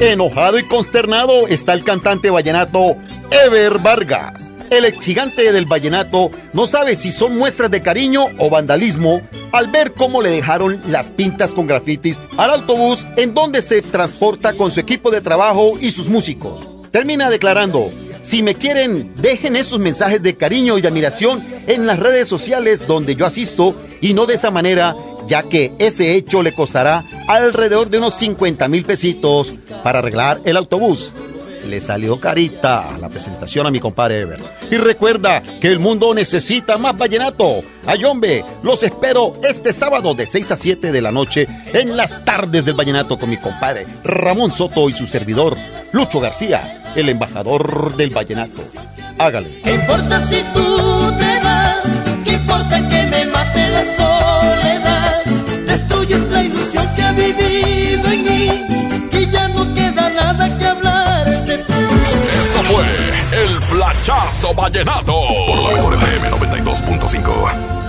Enojado 0.00 0.58
y 0.58 0.64
consternado 0.64 1.46
está 1.48 1.72
el 1.72 1.84
cantante 1.84 2.30
vallenato 2.30 2.96
Ever 3.30 3.78
Vargas. 3.78 4.52
El 4.70 4.84
ex 4.86 4.98
gigante 5.00 5.52
del 5.52 5.66
vallenato 5.66 6.30
no 6.52 6.66
sabe 6.66 6.94
si 6.96 7.12
son 7.12 7.36
muestras 7.36 7.70
de 7.70 7.82
cariño 7.82 8.26
o 8.38 8.50
vandalismo 8.50 9.20
al 9.52 9.68
ver 9.68 9.92
cómo 9.92 10.20
le 10.20 10.30
dejaron 10.30 10.80
las 10.88 11.10
pintas 11.10 11.52
con 11.52 11.66
grafitis 11.66 12.18
al 12.36 12.50
autobús 12.50 13.06
en 13.16 13.34
donde 13.34 13.62
se 13.62 13.82
transporta 13.82 14.54
con 14.54 14.72
su 14.72 14.80
equipo 14.80 15.10
de 15.10 15.20
trabajo 15.20 15.74
y 15.78 15.90
sus 15.90 16.08
músicos. 16.08 16.68
Termina 16.90 17.30
declarando, 17.30 17.90
si 18.24 18.42
me 18.42 18.54
quieren, 18.54 19.12
dejen 19.16 19.54
esos 19.54 19.78
mensajes 19.78 20.22
de 20.22 20.34
cariño 20.34 20.78
y 20.78 20.80
de 20.80 20.88
admiración 20.88 21.44
en 21.66 21.86
las 21.86 21.98
redes 21.98 22.26
sociales 22.26 22.86
donde 22.88 23.16
yo 23.16 23.26
asisto 23.26 23.76
y 24.00 24.14
no 24.14 24.24
de 24.24 24.34
esa 24.34 24.50
manera, 24.50 24.96
ya 25.26 25.42
que 25.42 25.74
ese 25.78 26.14
hecho 26.14 26.42
le 26.42 26.54
costará 26.54 27.04
alrededor 27.28 27.90
de 27.90 27.98
unos 27.98 28.14
50 28.14 28.66
mil 28.68 28.84
pesitos 28.84 29.54
para 29.82 29.98
arreglar 29.98 30.40
el 30.46 30.56
autobús. 30.56 31.12
Le 31.68 31.82
salió 31.82 32.18
carita 32.18 32.96
la 32.98 33.10
presentación 33.10 33.66
a 33.66 33.70
mi 33.70 33.78
compadre 33.78 34.20
Ever. 34.20 34.40
Y 34.70 34.76
recuerda 34.78 35.42
que 35.60 35.68
el 35.68 35.78
mundo 35.78 36.14
necesita 36.14 36.78
más 36.78 36.96
vallenato. 36.96 37.60
Ayombe, 37.86 38.42
los 38.62 38.82
espero 38.82 39.34
este 39.42 39.74
sábado 39.74 40.14
de 40.14 40.26
6 40.26 40.50
a 40.50 40.56
7 40.56 40.92
de 40.92 41.02
la 41.02 41.12
noche 41.12 41.46
en 41.74 41.96
las 41.96 42.24
tardes 42.24 42.64
del 42.64 42.74
vallenato 42.74 43.18
con 43.18 43.28
mi 43.28 43.36
compadre 43.36 43.86
Ramón 44.02 44.52
Soto 44.52 44.88
y 44.88 44.92
su 44.92 45.06
servidor 45.06 45.56
Lucho 45.92 46.18
García, 46.18 46.82
el 46.96 47.08
embajador 47.08 47.96
del 47.96 48.10
vallenato. 48.10 48.62
Hágale. 49.18 49.60
¿Qué 49.62 49.74
importa 49.74 50.20
si 50.22 50.42
tú 50.52 51.12
te 51.18 51.40
vas? 51.42 51.78
¿Qué 52.24 52.32
importa 52.32 52.88
que 52.88 53.02
me 53.04 53.26
mate 53.26 53.68
la 53.70 53.84
soledad? 53.84 55.24
Destruyes 55.66 56.22
la 56.30 56.42
ilusión 56.42 56.86
que 56.96 57.02
ha 57.02 57.12
vivido 57.12 58.10
en 58.10 58.24
mí 58.24 58.64
y 59.12 59.30
ya 59.30 59.48
no 59.48 59.72
queda 59.74 60.08
nada 60.10 60.58
que 60.58 60.66
hablar 60.66 61.46
de 61.46 61.58
ti. 61.58 61.72
Esto 61.72 62.62
fue 62.72 63.44
el 63.44 63.60
Flachazo 63.62 64.54
Vallenato. 64.54 65.14
Por 65.46 65.56
la 65.62 65.70
mejor 65.76 65.94
FM 65.94 66.30
92.5. 66.30 67.83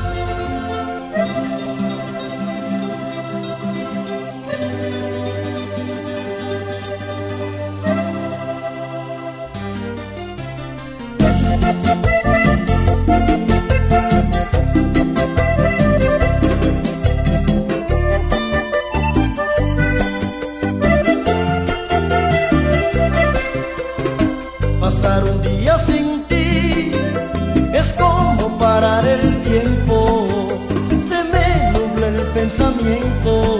pensamiento 32.55 33.59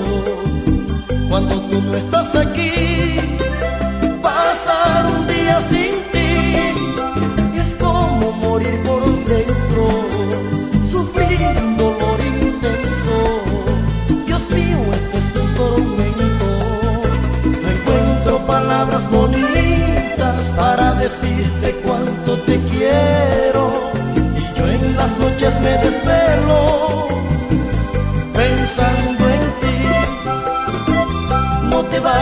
cuando 1.30 1.60
tú 1.70 1.82
no 1.82 1.96
estás 1.96 2.36
aquí. 2.36 3.45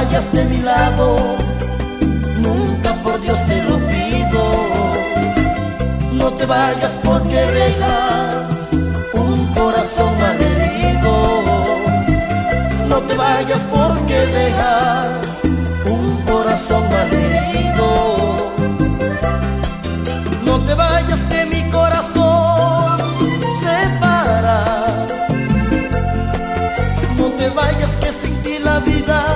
Vayas 0.04 0.32
de 0.34 0.44
mi 0.46 0.58
lado, 0.58 1.16
nunca 2.40 2.94
por 3.04 3.22
Dios 3.22 3.40
te 3.48 3.64
lo 3.64 3.78
pido. 3.88 4.44
No 6.12 6.32
te 6.34 6.46
vayas 6.46 6.92
porque 7.04 7.36
dejas 7.36 8.36
un 9.14 9.48
corazón 9.54 10.12
malherido. 10.20 11.14
No 12.90 12.98
te 13.02 13.16
vayas 13.16 13.60
porque 13.74 14.18
dejas 14.40 15.08
un 15.86 16.22
corazón 16.32 16.84
malherido. 16.90 17.88
No 20.46 20.60
te 20.66 20.74
vayas 20.74 21.20
que 21.32 21.46
mi 21.46 21.62
corazón 21.72 22.98
se 23.62 24.00
para. 24.02 24.58
No 27.18 27.26
te 27.40 27.50
vayas 27.50 27.92
que 28.02 28.12
sin 28.12 28.36
ti 28.44 28.60
la 28.60 28.80
vida 28.80 29.33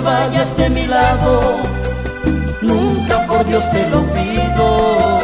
te 0.00 0.06
vayas 0.06 0.56
de 0.56 0.70
mi 0.70 0.86
lado, 0.86 1.58
nunca 2.62 3.26
por 3.26 3.44
Dios 3.44 3.62
te 3.70 3.86
lo 3.90 4.02
pido. 4.14 5.18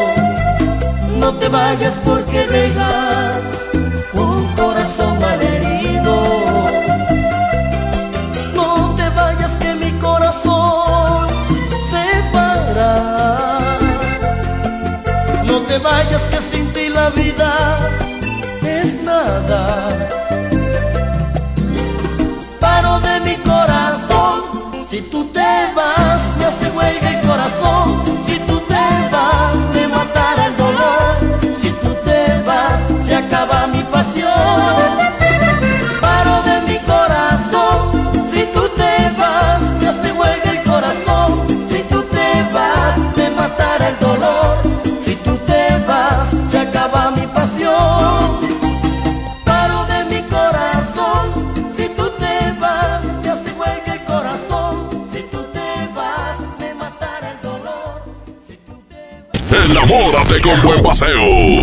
No 1.19 1.35
te 1.35 1.49
vayas 1.49 1.99
porque 2.05 2.47
dejas 2.47 3.56
el 27.67 28.16
Enamórate 59.97 60.41
con 60.43 60.63
buen 60.63 60.83
paseo. 60.83 61.63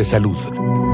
Salud. 0.05 0.37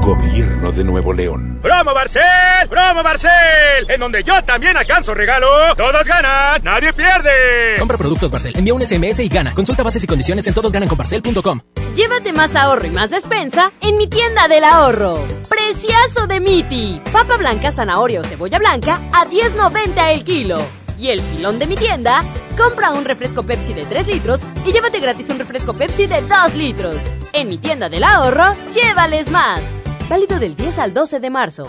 Gobierno 0.02 0.72
de 0.72 0.84
Nuevo 0.84 1.12
León. 1.12 1.58
¡Promo 1.62 1.92
Barcel! 1.92 2.68
¡Promo 2.70 3.02
Barcel! 3.02 3.88
En 3.88 4.00
donde 4.00 4.22
yo 4.22 4.42
también 4.44 4.76
alcanzo 4.76 5.14
regalo. 5.14 5.74
Todos 5.76 6.06
ganan, 6.06 6.62
nadie 6.62 6.92
pierde. 6.92 7.76
Compra 7.78 7.98
productos 7.98 8.30
Barcel, 8.30 8.56
envía 8.56 8.74
un 8.74 8.84
SMS 8.84 9.18
y 9.20 9.28
gana. 9.28 9.54
Consulta 9.54 9.82
bases 9.82 10.02
y 10.04 10.06
condiciones 10.06 10.46
en 10.46 10.54
todosgananconbarcel.com. 10.54 11.60
Llévate 11.94 12.32
más 12.32 12.54
ahorro 12.54 12.86
y 12.86 12.90
más 12.90 13.10
despensa 13.10 13.72
en 13.80 13.98
mi 13.98 14.06
tienda 14.06 14.48
del 14.48 14.64
ahorro. 14.64 15.24
Preciazo 15.48 16.26
de 16.26 16.40
Miti. 16.40 17.02
Papa 17.12 17.36
blanca, 17.36 17.72
zanahoria 17.72 18.20
o 18.20 18.24
cebolla 18.24 18.58
blanca 18.58 19.00
a 19.12 19.26
10.90 19.26 20.12
el 20.12 20.24
kilo. 20.24 20.77
Y 20.98 21.10
el 21.10 21.20
filón 21.20 21.58
de 21.60 21.66
mi 21.66 21.76
tienda, 21.76 22.24
compra 22.56 22.90
un 22.92 23.04
refresco 23.04 23.44
Pepsi 23.44 23.72
de 23.72 23.84
3 23.84 24.06
litros 24.08 24.40
y 24.66 24.72
llévate 24.72 24.98
gratis 24.98 25.28
un 25.30 25.38
refresco 25.38 25.72
Pepsi 25.72 26.06
de 26.06 26.22
2 26.22 26.54
litros. 26.56 27.02
En 27.32 27.48
mi 27.48 27.58
tienda 27.58 27.88
del 27.88 28.02
ahorro, 28.02 28.52
llévales 28.74 29.30
más. 29.30 29.60
Válido 30.08 30.40
del 30.40 30.56
10 30.56 30.78
al 30.80 30.94
12 30.94 31.20
de 31.20 31.30
marzo. 31.30 31.68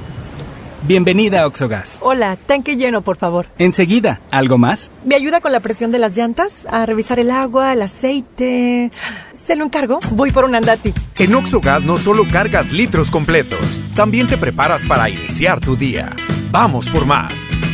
Bienvenida 0.81 1.41
a 1.41 1.47
Oxogas. 1.47 1.99
Hola, 2.01 2.37
tanque 2.37 2.75
lleno, 2.75 3.03
por 3.03 3.17
favor. 3.17 3.47
Enseguida, 3.59 4.21
¿algo 4.31 4.57
más? 4.57 4.89
¿Me 5.05 5.13
ayuda 5.13 5.41
con 5.41 5.51
la 5.51 5.59
presión 5.59 5.91
de 5.91 5.99
las 5.99 6.17
llantas? 6.17 6.65
A 6.67 6.85
revisar 6.85 7.19
el 7.19 7.29
agua, 7.29 7.73
el 7.73 7.81
aceite. 7.83 8.91
¿Se 9.33 9.55
lo 9.55 9.65
encargo? 9.65 9.99
Voy 10.11 10.31
por 10.31 10.45
un 10.45 10.55
andati. 10.55 10.93
En 11.17 11.35
Oxogas 11.35 11.83
no 11.83 11.99
solo 11.99 12.23
cargas 12.31 12.71
litros 12.71 13.11
completos, 13.11 13.83
también 13.95 14.27
te 14.27 14.37
preparas 14.37 14.85
para 14.85 15.09
iniciar 15.09 15.59
tu 15.59 15.75
día. 15.75 16.15
Vamos 16.49 16.89
por 16.89 17.05
más. 17.05 17.47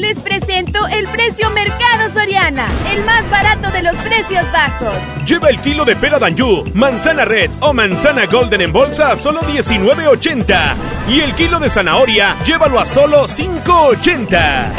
Les 0.00 0.18
presento 0.18 0.86
el 0.86 1.06
precio 1.08 1.50
Mercado 1.50 2.08
Soriana, 2.14 2.66
el 2.90 3.04
más 3.04 3.30
barato 3.30 3.70
de 3.70 3.82
los 3.82 3.94
precios 3.96 4.50
bajos. 4.50 4.94
Lleva 5.26 5.50
el 5.50 5.60
kilo 5.60 5.84
de 5.84 5.94
pera 5.94 6.18
Danjú, 6.18 6.64
manzana 6.72 7.26
red 7.26 7.50
o 7.60 7.74
manzana 7.74 8.24
golden 8.24 8.62
en 8.62 8.72
bolsa 8.72 9.12
a 9.12 9.16
solo 9.18 9.42
19.80. 9.42 10.74
Y 11.10 11.20
el 11.20 11.34
kilo 11.34 11.60
de 11.60 11.68
zanahoria, 11.68 12.34
llévalo 12.44 12.80
a 12.80 12.86
solo 12.86 13.24
5.80. 13.26 14.72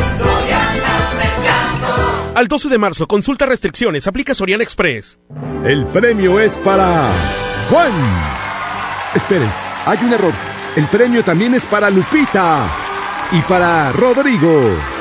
Al 2.34 2.48
12 2.48 2.70
de 2.70 2.78
marzo, 2.80 3.08
consulta 3.08 3.46
restricciones, 3.46 4.08
aplica 4.08 4.34
Soriana 4.34 4.64
Express. 4.64 5.20
El 5.64 5.86
premio 5.88 6.40
es 6.40 6.58
para 6.58 7.12
Juan. 7.70 7.92
Esperen, 9.14 9.52
hay 9.86 10.00
un 10.02 10.14
error. 10.14 10.34
El 10.76 10.88
premio 10.88 11.24
también 11.24 11.54
es 11.54 11.68
para 11.68 11.92
Lupita 11.92 12.66
y 13.32 13.42
para 13.42 13.92
Rodrigo. 13.92 15.01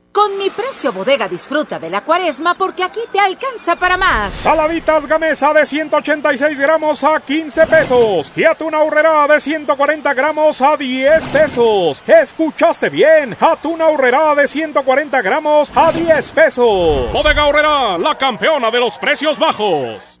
Con 0.21 0.37
mi 0.37 0.51
precio 0.51 0.93
bodega 0.93 1.27
disfruta 1.27 1.79
de 1.79 1.89
la 1.89 2.01
cuaresma 2.01 2.53
porque 2.53 2.83
aquí 2.83 2.99
te 3.11 3.19
alcanza 3.19 3.75
para 3.75 3.97
más. 3.97 4.35
Saladitas 4.35 5.07
Gamesa 5.07 5.51
de 5.51 5.65
186 5.65 6.59
gramos 6.59 7.03
a 7.03 7.19
15 7.19 7.65
pesos. 7.65 8.31
Y 8.35 8.43
atún 8.43 8.75
aurrera 8.75 9.25
de 9.27 9.39
140 9.39 10.13
gramos 10.13 10.61
a 10.61 10.77
10 10.77 11.25
pesos. 11.29 12.03
¿Escuchaste 12.05 12.89
bien? 12.89 13.35
Atún 13.39 13.81
aurrera 13.81 14.35
de 14.35 14.47
140 14.47 15.23
gramos 15.23 15.71
a 15.75 15.91
10 15.91 16.31
pesos. 16.33 17.11
Bodega 17.11 17.41
Aurrera, 17.41 17.97
la 17.97 18.15
campeona 18.15 18.69
de 18.69 18.79
los 18.79 18.99
precios 18.99 19.39
bajos. 19.39 20.20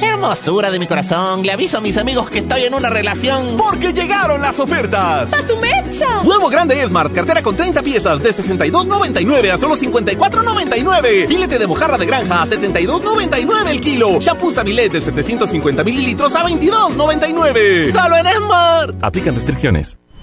Hermosura 0.00 0.70
de 0.70 0.78
mi 0.78 0.86
corazón, 0.86 1.42
le 1.42 1.52
aviso 1.52 1.78
a 1.78 1.80
mis 1.80 1.96
amigos 1.96 2.30
que 2.30 2.38
estoy 2.38 2.64
en 2.64 2.74
una 2.74 2.90
relación. 2.90 3.56
Porque 3.56 3.92
llegaron 3.92 4.40
las 4.40 4.58
ofertas. 4.58 5.32
¡A 5.32 5.46
su 5.46 5.56
mecha! 5.58 6.22
Nuevo 6.24 6.48
grande 6.48 6.80
Smart, 6.86 7.12
cartera 7.12 7.42
con 7.42 7.56
30 7.56 7.82
piezas 7.82 8.22
de 8.22 8.34
62.99 8.34 9.50
a 9.52 9.58
solo 9.58 9.76
54.99. 9.76 11.26
Filete 11.28 11.58
de 11.58 11.66
mojarra 11.66 11.98
de 11.98 12.06
granja 12.06 12.42
a 12.42 12.46
72.99 12.46 13.68
el 13.68 13.80
kilo. 13.80 14.20
Shampoo 14.20 14.52
Sabilet 14.52 14.92
de 14.92 15.00
750 15.00 15.84
mililitros 15.84 16.34
a 16.34 16.44
22.99. 16.44 17.92
Solo 17.92 18.16
en 18.16 18.26
Smart. 18.26 18.96
Aplican 19.02 19.34
restricciones. 19.34 19.96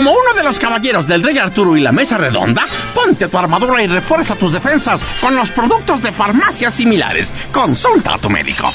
Como 0.00 0.12
uno 0.12 0.32
de 0.34 0.42
los 0.42 0.58
caballeros 0.58 1.06
del 1.06 1.22
Rey 1.22 1.36
Arturo 1.36 1.76
y 1.76 1.80
la 1.80 1.92
Mesa 1.92 2.16
Redonda, 2.16 2.64
ponte 2.94 3.28
tu 3.28 3.36
armadura 3.36 3.82
y 3.82 3.86
refuerza 3.86 4.34
tus 4.34 4.50
defensas 4.50 5.04
con 5.20 5.36
los 5.36 5.50
productos 5.50 6.02
de 6.02 6.10
farmacias 6.10 6.74
similares. 6.74 7.30
Consulta 7.52 8.14
a 8.14 8.18
tu 8.18 8.30
médico. 8.30 8.72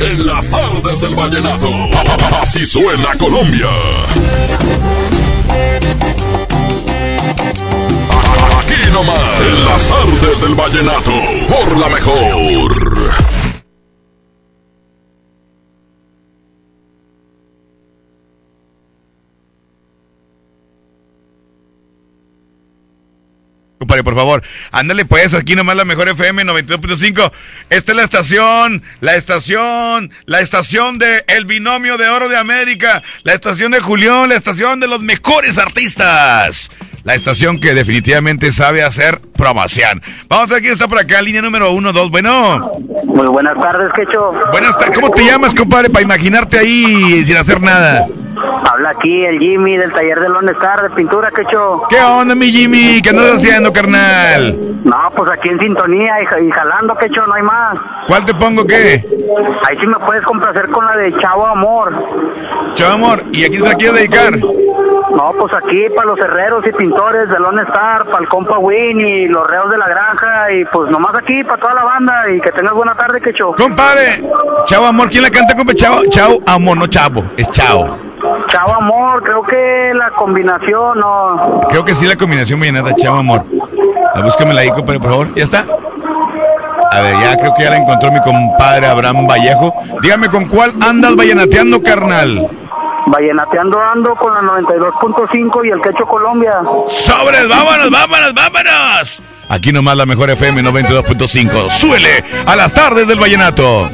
En 0.00 0.24
las 0.24 0.48
tardes 0.48 1.00
del 1.00 1.16
vallenato, 1.16 1.68
así 2.40 2.64
suena 2.64 3.08
Colombia. 3.18 3.66
Aquí 8.60 8.92
nomás, 8.92 9.40
en 9.40 9.64
las 9.64 9.88
tardes 9.88 10.40
del 10.42 10.54
vallenato, 10.54 11.12
por 11.48 11.76
la 11.76 11.88
mejor. 11.88 13.29
Compadre, 23.80 24.04
por 24.04 24.14
favor, 24.14 24.42
ándale 24.72 25.06
pues, 25.06 25.32
aquí 25.32 25.56
nomás 25.56 25.74
la 25.74 25.86
mejor 25.86 26.06
FM 26.10 26.44
92.5. 26.44 27.32
Esta 27.70 27.92
es 27.92 27.96
la 27.96 28.04
estación, 28.04 28.82
la 29.00 29.14
estación, 29.14 30.10
la 30.26 30.40
estación 30.40 30.98
de 30.98 31.24
El 31.26 31.46
Binomio 31.46 31.96
de 31.96 32.06
Oro 32.10 32.28
de 32.28 32.36
América, 32.36 33.02
la 33.22 33.32
estación 33.32 33.72
de 33.72 33.80
Julián, 33.80 34.28
la 34.28 34.34
estación 34.34 34.80
de 34.80 34.86
los 34.86 35.00
mejores 35.00 35.56
artistas. 35.56 36.70
La 37.04 37.14
estación 37.14 37.58
que 37.58 37.74
definitivamente 37.74 38.52
sabe 38.52 38.82
hacer 38.82 39.20
promoción. 39.36 40.02
Vamos 40.28 40.50
a 40.50 40.54
ver 40.54 40.62
quién 40.62 40.74
está 40.74 40.86
por 40.86 40.98
acá, 40.98 41.22
línea 41.22 41.40
número 41.40 41.72
uno, 41.72 41.92
dos, 41.92 42.10
bueno. 42.10 42.72
Muy 43.04 43.26
buenas 43.26 43.58
tardes, 43.58 43.90
Quecho. 43.94 44.32
Buenas 44.52 44.76
tardes, 44.76 44.98
¿cómo 44.98 45.10
te 45.10 45.24
llamas, 45.24 45.54
compadre, 45.54 45.88
para 45.88 46.02
imaginarte 46.02 46.58
ahí 46.58 47.24
sin 47.24 47.36
hacer 47.36 47.60
nada? 47.60 48.06
Habla 48.70 48.90
aquí 48.90 49.24
el 49.24 49.38
Jimmy 49.38 49.76
del 49.76 49.92
taller 49.92 50.20
de 50.20 50.28
Lone 50.28 50.52
Star 50.52 50.82
de 50.82 50.90
pintura, 50.90 51.30
Quecho. 51.30 51.82
¿Qué 51.88 52.00
onda, 52.00 52.34
mi 52.34 52.52
Jimmy? 52.52 53.00
¿Qué 53.02 53.10
andas 53.10 53.36
haciendo, 53.36 53.72
carnal? 53.72 54.58
No, 54.84 54.96
pues 55.16 55.30
aquí 55.30 55.48
en 55.48 55.58
sintonía 55.58 56.16
y, 56.20 56.46
y 56.46 56.50
jalando, 56.50 56.96
Quecho, 56.96 57.26
no 57.26 57.34
hay 57.34 57.42
más. 57.42 57.78
¿Cuál 58.06 58.24
te 58.24 58.34
pongo 58.34 58.66
qué? 58.66 59.04
Ahí 59.66 59.76
sí 59.78 59.86
me 59.86 59.98
puedes 59.98 60.22
complacer 60.24 60.68
con 60.70 60.84
la 60.86 60.96
de 60.96 61.12
Chavo 61.18 61.46
Amor. 61.46 61.92
Chavo 62.74 62.92
Amor, 62.92 63.24
¿y 63.32 63.44
a 63.44 63.48
quién 63.48 63.62
se 63.62 63.68
la 63.68 63.74
quieres 63.74 63.96
dedicar? 63.96 64.38
No, 64.38 65.32
pues 65.38 65.52
aquí 65.52 65.86
para 65.94 66.06
los 66.06 66.18
herreros 66.18 66.64
y 66.66 66.72
pintores 66.90 67.28
de 67.28 67.38
Lone 67.38 67.62
Star, 67.62 68.04
para 68.06 68.18
el 68.18 68.28
compa 68.28 68.58
Win 68.58 69.00
y 69.00 69.28
los 69.28 69.46
reos 69.46 69.70
de 69.70 69.78
la 69.78 69.88
granja 69.88 70.52
y 70.52 70.64
pues 70.64 70.90
nomás 70.90 71.14
aquí 71.14 71.44
para 71.44 71.60
toda 71.60 71.74
la 71.74 71.84
banda 71.84 72.28
y 72.30 72.40
que 72.40 72.50
tengas 72.50 72.74
buena 72.74 72.96
tarde, 72.96 73.20
Quecho. 73.20 73.52
Compadre, 73.52 74.22
Chavo 74.66 74.86
Amor, 74.86 75.08
¿quién 75.08 75.22
la 75.22 75.30
canta, 75.30 75.54
compa? 75.54 75.72
Chavo, 75.74 76.02
Chavo 76.10 76.40
Amor, 76.46 76.76
no 76.78 76.86
Chavo, 76.88 77.24
es 77.36 77.48
Chavo. 77.50 77.96
Chavo 78.48 78.74
Amor, 78.74 79.22
creo 79.22 79.42
que 79.42 79.92
la 79.94 80.10
combinación, 80.10 80.98
no. 80.98 81.60
Creo 81.68 81.84
que 81.84 81.94
sí 81.94 82.06
la 82.06 82.16
combinación 82.16 82.58
vallenata, 82.58 82.94
Chavo 82.96 83.18
Amor. 83.18 83.44
La 84.14 84.22
búscame 84.22 84.52
la 84.52 84.62
ahí, 84.62 84.70
compadre, 84.70 84.98
por 84.98 85.10
favor. 85.10 85.34
¿Ya 85.36 85.44
está? 85.44 85.64
A 86.90 87.00
ver, 87.02 87.14
ya 87.20 87.36
creo 87.36 87.54
que 87.54 87.62
ya 87.62 87.70
la 87.70 87.76
encontró 87.76 88.10
mi 88.10 88.20
compadre 88.20 88.86
Abraham 88.88 89.28
Vallejo. 89.28 89.72
Dígame, 90.02 90.28
¿con 90.28 90.46
cuál 90.46 90.74
andas 90.80 91.14
vallenateando, 91.14 91.80
carnal? 91.82 92.50
Vallenateando 93.06 93.80
ando 93.80 94.14
con 94.14 94.32
la 94.32 94.40
92.5 94.40 95.66
y 95.66 95.70
el 95.70 95.80
Quecho 95.80 96.06
Colombia. 96.06 96.62
¡Sobres! 96.88 97.48
¡Vámonos, 97.48 97.90
vámonos, 97.90 98.34
vámonos! 98.34 99.22
Aquí 99.48 99.72
nomás 99.72 99.96
la 99.96 100.06
mejor 100.06 100.30
FM 100.30 100.62
92.5. 100.62 101.70
¡Suele 101.70 102.24
a 102.46 102.54
las 102.54 102.72
tardes 102.72 103.08
del 103.08 103.18
vallenato! 103.18 103.90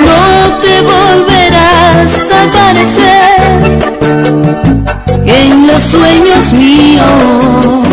No 0.00 0.60
te 0.60 0.82
volverás 0.82 2.30
a 2.32 2.42
aparecer 2.42 3.36
en 5.26 5.66
los 5.66 5.82
sueños 5.82 6.52
míos. 6.52 7.86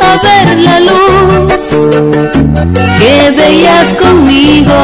A 0.00 0.16
ver 0.22 0.58
la 0.58 0.80
luz 0.80 1.62
que 2.98 3.30
veías 3.36 3.88
conmigo. 3.94 4.74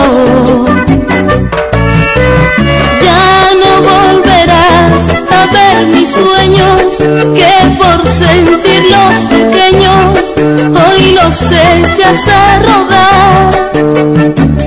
Ya 3.03 3.51
no 3.63 3.73
volverás 3.91 5.03
a 5.31 5.53
ver 5.53 5.87
mis 5.87 6.11
sueños 6.11 6.97
que 7.39 7.53
por 7.79 7.99
sentirlos 8.23 9.17
pequeños 9.31 10.35
hoy 10.83 11.13
los 11.13 11.37
echas 11.53 12.19
a 12.29 12.59
rodar. 12.67 13.71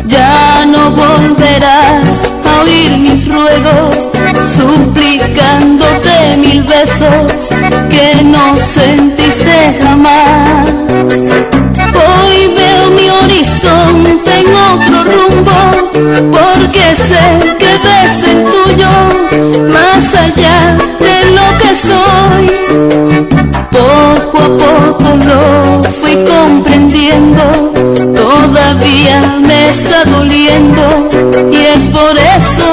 Ya 0.08 0.65
no 0.65 0.91
volverás 0.91 2.17
a 2.45 2.62
oír 2.62 2.91
mis 2.97 3.27
ruegos 3.32 4.10
suplicándote 4.58 6.38
mil 6.38 6.63
besos 6.63 7.32
que 7.89 8.23
no 8.23 8.56
sentiste 8.56 9.20
porque 16.19 16.95
sé 17.08 17.56
que 17.58 17.71
ves 17.86 18.15
el 18.32 18.45
tuyo 18.45 18.93
más 19.69 20.13
allá 20.13 20.78
de 21.00 21.15
lo 21.38 21.47
que 21.60 21.71
soy. 21.76 22.45
Poco 23.71 24.38
a 24.38 24.50
poco 24.58 25.08
lo 25.26 25.84
fui 26.00 26.15
comprendiendo, 26.26 27.43
todavía 28.15 29.39
me 29.45 29.69
está 29.69 30.04
doliendo 30.06 31.10
y 31.52 31.58
es 31.76 31.84
por 31.88 32.17
eso 32.17 32.69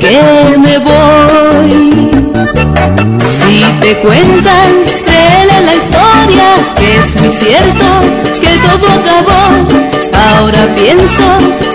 que 0.00 0.58
me 0.58 0.78
voy. 0.78 2.10
Si 3.36 3.64
te 3.80 3.96
cuentan, 3.96 4.68
créele 5.04 5.60
la 5.66 5.74
historia, 5.74 6.48
que 6.76 6.96
es 6.96 7.20
muy 7.20 7.30
cierto. 7.30 8.31
Ahora 10.42 10.74
pienso 10.74 11.22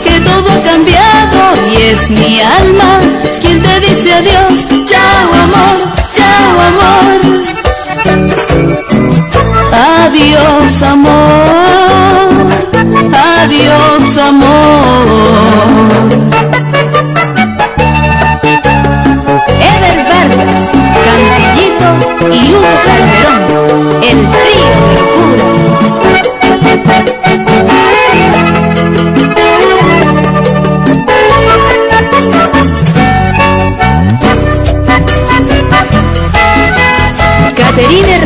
que 0.03 0.19
todo 0.19 0.51
ha 0.51 0.61
cambiado 0.61 1.39
y 1.71 1.73
es 1.83 2.09
mi 2.09 2.41
alma 2.41 2.99
quien 3.39 3.61
te 3.61 3.79
dice 3.79 4.13
adiós. 4.13 4.67
Chao 4.85 5.33
amor, 5.45 5.77
chao 6.13 6.59
amor. 6.67 7.19
Adiós 10.03 10.83
amor, 10.83 12.27
adiós 13.39 14.17
amor. 14.17 15.07
Ever 19.71 19.97
Vargas, 20.09 20.63
Cantillito 21.05 21.89
y 22.33 22.35
Hugo 22.53 22.73
Calderón, 22.85 23.43
el 24.03 24.19
trío 24.33 24.71
de 24.83 24.95
locura. 24.99 25.47
Caterine 37.77 38.16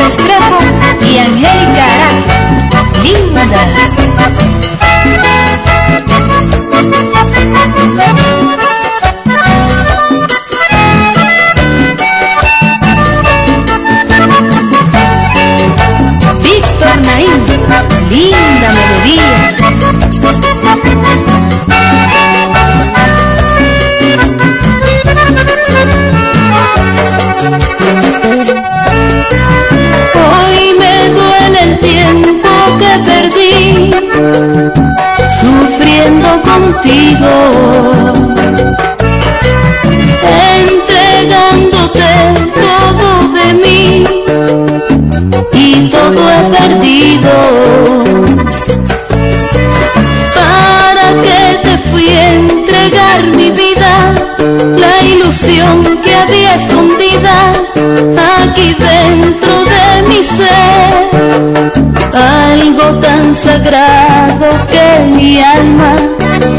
algo 62.14 63.00
tan 63.00 63.36
sagrado 63.36 64.48
que 64.72 64.86
mi 65.16 65.42
alma 65.42 65.96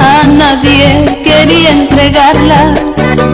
a 0.01 0.27
nadie 0.29 1.23
quería 1.25 1.70
entregarla, 1.70 2.75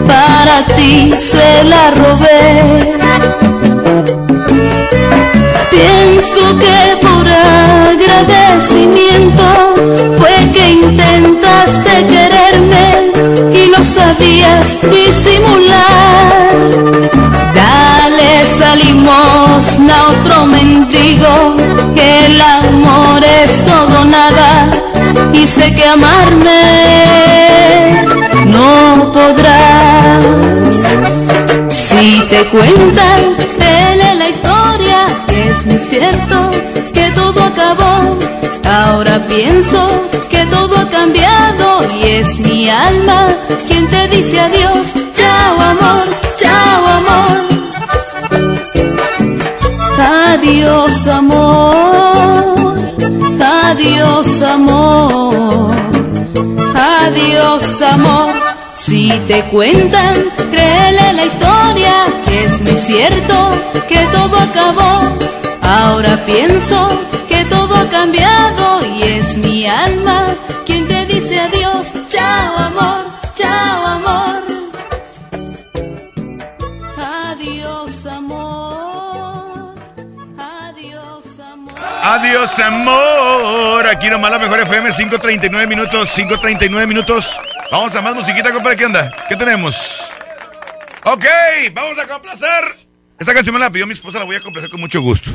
para 0.07 0.65
ti 0.75 1.11
se 1.17 1.63
la 1.63 1.91
robé. 1.91 2.97
Pienso 5.71 6.57
que 6.63 6.77
por 7.05 7.27
agradecimiento 7.91 9.47
fue 10.17 10.35
que 10.53 10.65
intentaste 10.71 11.93
quererme 12.07 12.85
y 13.53 13.69
no 13.69 13.81
sabías 13.83 14.65
disimular. 14.89 16.49
Otro 20.21 20.45
mendigo, 20.45 21.55
que 21.95 22.25
el 22.25 22.41
amor 22.41 23.23
es 23.23 23.65
todo 23.65 24.05
nada 24.05 24.69
y 25.33 25.45
sé 25.45 25.73
que 25.73 25.85
amarme 25.85 26.61
no 28.45 29.11
podrás. 29.11 30.25
Si 31.69 32.19
te 32.29 32.45
cuentan, 32.45 33.35
créele 33.57 34.15
la 34.15 34.29
historia, 34.29 35.07
es 35.29 35.65
muy 35.65 35.79
cierto 35.79 36.51
que 36.93 37.11
todo 37.11 37.43
acabó. 37.43 38.17
Ahora 38.65 39.25
pienso 39.27 39.87
que 40.29 40.45
todo 40.45 40.77
ha 40.79 40.89
cambiado 40.89 41.87
y 41.99 42.07
es 42.21 42.39
mi 42.39 42.69
alma 42.69 43.27
quien 43.67 43.87
te 43.87 44.07
dice 44.09 44.39
adiós. 44.39 44.87
Chao 45.15 45.61
amor, 45.61 46.05
chao 46.37 46.87
amor. 46.87 47.58
Adiós 50.33 51.07
amor, 51.07 52.75
adiós 53.67 54.41
amor, 54.41 55.75
adiós 56.75 57.81
amor. 57.81 58.33
Si 58.75 59.09
te 59.27 59.41
cuentan, 59.45 60.15
créele 60.51 61.13
la 61.13 61.25
historia, 61.25 61.93
que 62.25 62.43
es 62.43 62.61
muy 62.61 62.77
cierto 62.77 63.35
que 63.87 64.05
todo 64.15 64.37
acabó. 64.37 65.17
Ahora 65.61 66.15
pienso 66.25 66.89
que 67.27 67.43
todo 67.45 67.75
ha 67.75 67.85
cambiado 67.85 68.85
y 68.95 69.03
es 69.03 69.37
mi 69.37 69.65
alma 69.65 70.25
quien 70.65 70.87
te 70.87 71.05
dice 71.07 71.39
adiós. 71.39 71.87
Chao 72.09 72.55
amor, 72.69 73.01
Adiós, 82.29 82.59
amor. 82.59 83.87
Aquí 83.87 84.07
nomás 84.07 84.29
la 84.29 84.37
mejor 84.37 84.59
FM, 84.59 84.91
5.39 84.91 85.67
minutos, 85.67 86.15
5.39 86.15 86.85
minutos. 86.85 87.25
Vamos 87.71 87.95
a 87.95 88.03
más 88.03 88.13
musiquita, 88.13 88.53
compadre. 88.53 88.77
¿Qué 88.77 88.85
onda? 88.85 89.25
¿Qué 89.27 89.35
tenemos? 89.35 89.75
Ok, 91.05 91.25
vamos 91.73 91.97
a 91.97 92.05
complacer. 92.05 92.77
Esta 93.17 93.33
canción 93.33 93.55
me 93.55 93.59
la 93.59 93.71
pidió 93.71 93.87
mi 93.87 93.93
esposa, 93.93 94.19
la 94.19 94.25
voy 94.25 94.35
a 94.35 94.41
complacer 94.41 94.69
con 94.69 94.79
mucho 94.79 95.01
gusto. 95.01 95.31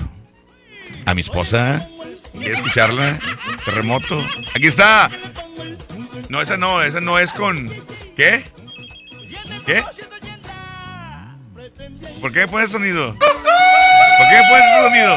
A 1.05 1.15
mi 1.15 1.23
esposa. 1.23 1.85
¿Quiere 2.33 2.55
escucharla? 2.55 3.19
Terremoto. 3.65 4.25
Aquí 4.55 4.69
está. 4.69 5.11
No, 6.29 6.43
esa 6.43 6.57
no, 6.57 6.81
esa 6.81 7.01
no 7.01 7.19
es 7.19 7.33
con. 7.33 7.75
¿Qué? 8.17 8.45
¿Qué? 9.67 9.83
¿Por 12.21 12.33
qué 12.33 12.39
me 12.39 12.49
pones 12.49 12.71
sonido? 12.71 13.17
¿Por 13.19 13.64
qué 14.35 14.43
pones 14.49 14.67
ese 14.67 14.83
sonido? 14.83 15.15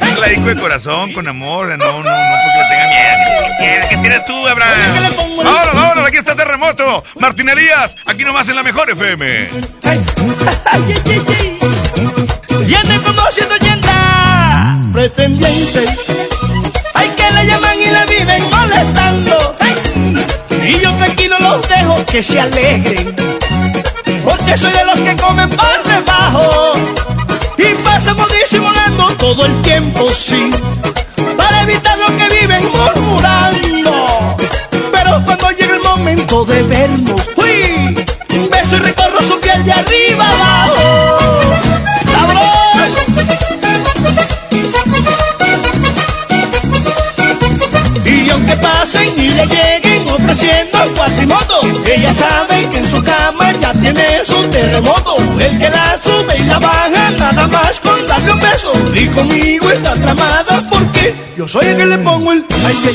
Es 0.00 0.18
la 0.20 0.28
disco 0.28 0.46
de 0.46 0.56
corazón, 0.56 1.12
con 1.12 1.26
amor, 1.26 1.66
no, 1.66 1.76
no, 1.76 2.02
no 2.02 2.34
porque 2.42 2.58
le 2.58 2.68
tenga 2.68 2.86
miedo. 2.88 3.88
¿Qué 3.88 3.96
tienes 3.96 4.24
tú, 4.24 4.46
Abraham? 4.46 4.72
Vámonos, 5.42 5.74
vámonos, 5.74 6.06
aquí 6.06 6.18
está 6.18 6.36
Terremoto. 6.36 7.02
Martinerías, 7.18 7.96
aquí 8.06 8.24
nomás 8.24 8.48
en 8.48 8.56
la 8.56 8.62
mejor 8.62 8.88
FM. 8.90 9.50
Y 12.68 12.74
ande 12.74 12.98
conociendo 13.00 13.56
yenda 13.56 14.78
pretendiente. 14.92 15.84
Hay 16.94 17.08
que 17.10 17.30
la 17.30 17.44
llaman 17.44 17.80
y 17.80 17.86
la 17.86 18.04
viven 18.04 18.50
molestando. 18.50 19.56
Y 20.62 20.80
yo 20.80 20.94
tranquilo 20.94 21.36
los 21.40 21.68
dejo 21.68 22.06
que 22.06 22.22
se 22.22 22.40
alegren. 22.40 23.16
Porque 24.24 24.56
soy 24.56 24.72
de 24.72 24.84
los 24.84 25.00
que 25.00 25.16
comen 25.16 25.50
por 25.50 25.82
debajo. 25.84 26.74
Y 27.56 27.74
pasamos 27.84 28.28
disimulando 28.40 29.06
todo 29.16 29.46
el 29.46 29.62
tiempo, 29.62 30.08
sí. 30.12 30.50
Para 31.36 31.62
evitar 31.62 31.98
lo 31.98 32.06
que 32.16 32.28
viven 32.40 32.64
murmurando. 32.72 34.36
Pero 34.92 35.24
cuando 35.24 35.50
llega 35.50 35.74
el 35.76 35.82
momento 35.82 36.44
de 36.44 36.62
vernos, 36.62 37.22
uy, 37.36 37.94
beso 38.50 38.76
y 38.76 38.78
recorro 38.80 39.22
su 39.22 39.38
piel 39.40 39.64
de 39.64 39.72
arriba 39.72 40.28
abajo. 40.28 41.40
Y 48.04 48.30
aunque 48.30 48.56
pasen 48.56 49.14
y 49.18 49.28
le 49.28 49.46
lleguen 49.46 49.83
ofreciendo 50.14 50.78
cuatrimoto, 50.94 51.60
ella 51.86 52.12
sabe 52.12 52.68
que 52.70 52.78
en 52.78 52.90
su 52.90 53.02
cama 53.02 53.52
ya 53.60 53.72
tiene 53.74 54.24
su 54.24 54.36
terremoto. 54.48 55.16
El 55.38 55.58
que 55.58 55.70
la 55.70 55.98
sube 56.02 56.36
y 56.38 56.44
la 56.44 56.58
baja, 56.58 57.10
nada 57.18 57.46
más 57.48 57.80
con 57.80 58.06
darle 58.06 58.32
un 58.32 58.40
beso. 58.40 58.72
Y 58.94 59.06
conmigo 59.08 59.70
está 59.70 59.92
tramada 59.94 60.62
porque 60.70 61.14
yo 61.36 61.46
soy 61.48 61.66
el 61.66 61.76
que 61.76 61.86
le 61.86 61.98
pongo 61.98 62.32
el. 62.32 62.44
ay, 62.66 62.94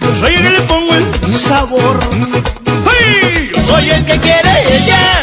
yo 0.00 0.16
soy 0.16 0.34
el 0.34 0.42
que 0.42 0.50
le 0.50 0.60
pongo 0.62 0.94
el 0.94 1.34
sabor. 1.34 2.00
¡Ay! 2.90 3.50
Yo 3.54 3.62
soy 3.62 3.90
el 3.90 4.04
que 4.04 4.18
quiere 4.18 4.76
ella, 4.76 5.19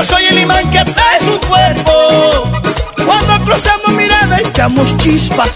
yo 0.00 0.06
soy 0.06 0.24
el 0.24 0.38
imán 0.38 0.70
que 0.70 0.78
atrae 0.78 1.20
su 1.20 1.38
cuerpo. 1.40 1.92
Cuando 3.04 3.44
cruzamos 3.44 3.92
miradas 3.92 4.40
echamos 4.40 4.96
chispas. 4.96 5.50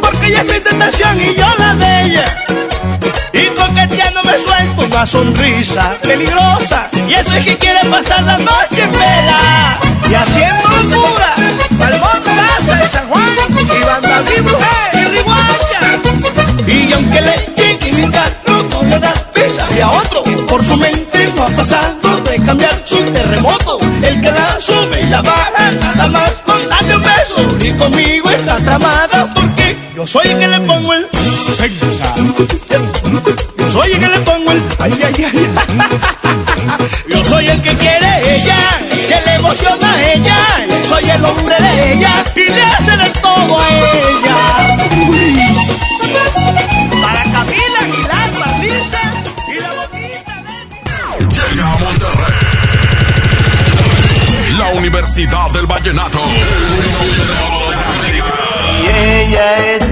Porque 0.00 0.28
ella 0.28 0.42
es 0.46 0.52
mi 0.52 0.60
tentación 0.60 1.20
y 1.20 1.34
yo 1.34 1.46
la 1.58 1.74
de 1.74 2.02
ella. 2.04 2.24
Y 3.34 3.46
coqueteando 3.48 4.22
me 4.24 4.38
suelto 4.38 4.86
una 4.86 5.04
sonrisa 5.04 5.94
peligrosa. 6.02 6.88
Y 7.06 7.14
eso 7.14 7.34
es 7.34 7.44
que 7.44 7.58
quiere 7.58 7.80
pasar 7.90 8.22
la 8.22 8.38
noche 8.38 8.82
en 8.82 8.92
vela. 8.92 9.78
Y 10.08 10.14
haciendo 10.14 10.68
locura, 10.68 11.34
Palmón, 11.78 12.22
Plaza 12.22 12.74
de 12.76 12.88
San 12.88 13.08
Juan, 13.08 13.28
y 13.50 13.84
Banda 13.84 14.20
Libro, 14.22 14.58
y 14.94 15.04
Riguacha. 15.04 15.80
Y 16.66 16.92
aunque 16.94 17.20
le 17.20 17.52
lleguen 17.56 18.10
carro, 18.10 18.62
no 18.70 18.82
le 18.84 18.98
da 18.98 19.12
pisa. 19.34 19.66
Y 19.76 19.80
a 19.80 19.90
otro, 19.90 20.24
por 20.46 20.64
su 20.64 20.76
mente 20.76 21.30
no 21.36 21.42
ha 21.42 21.48
pasado 21.48 21.97
cambiar 22.48 22.82
su 22.82 22.96
terremoto. 23.12 23.78
El 24.02 24.20
que 24.22 24.30
la 24.30 24.58
sube 24.58 25.00
y 25.02 25.06
la 25.10 25.20
baja, 25.20 25.70
nada 25.80 26.08
más 26.08 26.30
con 26.46 26.66
darle 26.66 26.96
un 26.96 27.02
beso. 27.02 27.36
Y 27.60 27.72
conmigo 27.76 28.30
está 28.30 28.56
tramada 28.56 29.30
porque 29.34 29.76
yo 29.94 30.06
soy 30.06 30.28
el 30.28 30.38
que 30.38 30.48
le 30.48 30.60
pongo 30.60 30.94
el 30.94 31.06
Yo 33.58 33.70
soy 33.70 33.92
el 33.92 34.00
que 34.00 34.08
le 34.08 34.18
pongo 34.20 34.50
el 34.52 34.62
ay, 34.78 34.92
ay, 35.04 35.24
ay. 35.24 35.48
Yo 37.08 37.24
soy 37.24 37.48
el 37.48 37.60
que 37.60 37.74
quiere 37.76 38.36
ella, 38.36 38.56
que 39.08 39.20
le 39.26 39.34
emociona 39.34 39.92
a 39.92 40.12
ella. 40.12 40.36
Soy 40.88 41.10
el 41.10 41.24
hombre 41.24 41.56
de 41.60 41.92
ella 41.92 42.24
y 42.34 42.44
de 42.44 42.62
Universidad 54.98 55.50
del 55.52 55.66
Vallenato. 55.66 56.18
Y 58.82 58.88
ella 58.88 59.76
es 59.76 59.88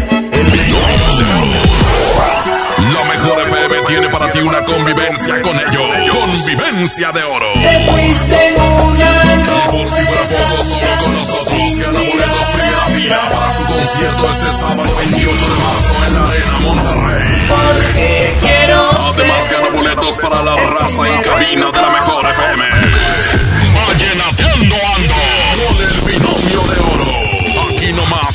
La 2.92 3.04
mejor 3.04 3.40
FM 3.46 3.76
tiene 3.86 4.08
para 4.08 4.32
ti 4.32 4.40
una 4.40 4.64
convivencia 4.64 5.40
con 5.42 5.54
ellos. 5.60 6.12
Convivencia 6.12 7.12
de 7.12 7.22
oro. 7.22 7.52
Te 7.52 7.88
fuiste 7.88 8.48
en 8.48 8.60
una 8.60 9.06
Y 9.36 9.70
por 9.70 9.88
si 9.88 10.02
fuera 10.06 10.22
poco, 10.28 10.64
solo 10.64 10.86
con 11.00 11.12
nosotros 11.14 11.78
gana 11.78 11.98
boletos 12.00 12.46
primera 12.52 12.80
fila 12.86 13.20
para 13.30 13.50
su 13.50 13.64
concierto 13.64 14.30
este 14.32 14.50
sábado 14.50 14.96
28 14.96 15.46
de 15.46 15.56
marzo 15.56 15.94
en 16.08 16.14
la 16.14 16.26
Arena 16.26 16.58
Monterrey. 16.62 17.46
Porque 17.48 18.38
quiero 18.40 18.90
Además 18.90 19.48
gana 19.50 19.68
boletos 19.68 20.16
para 20.16 20.42
la 20.42 20.56
raza 20.56 21.08
en 21.08 21.22
cabina 21.22 21.70
de 21.70 21.80
la 21.80 21.85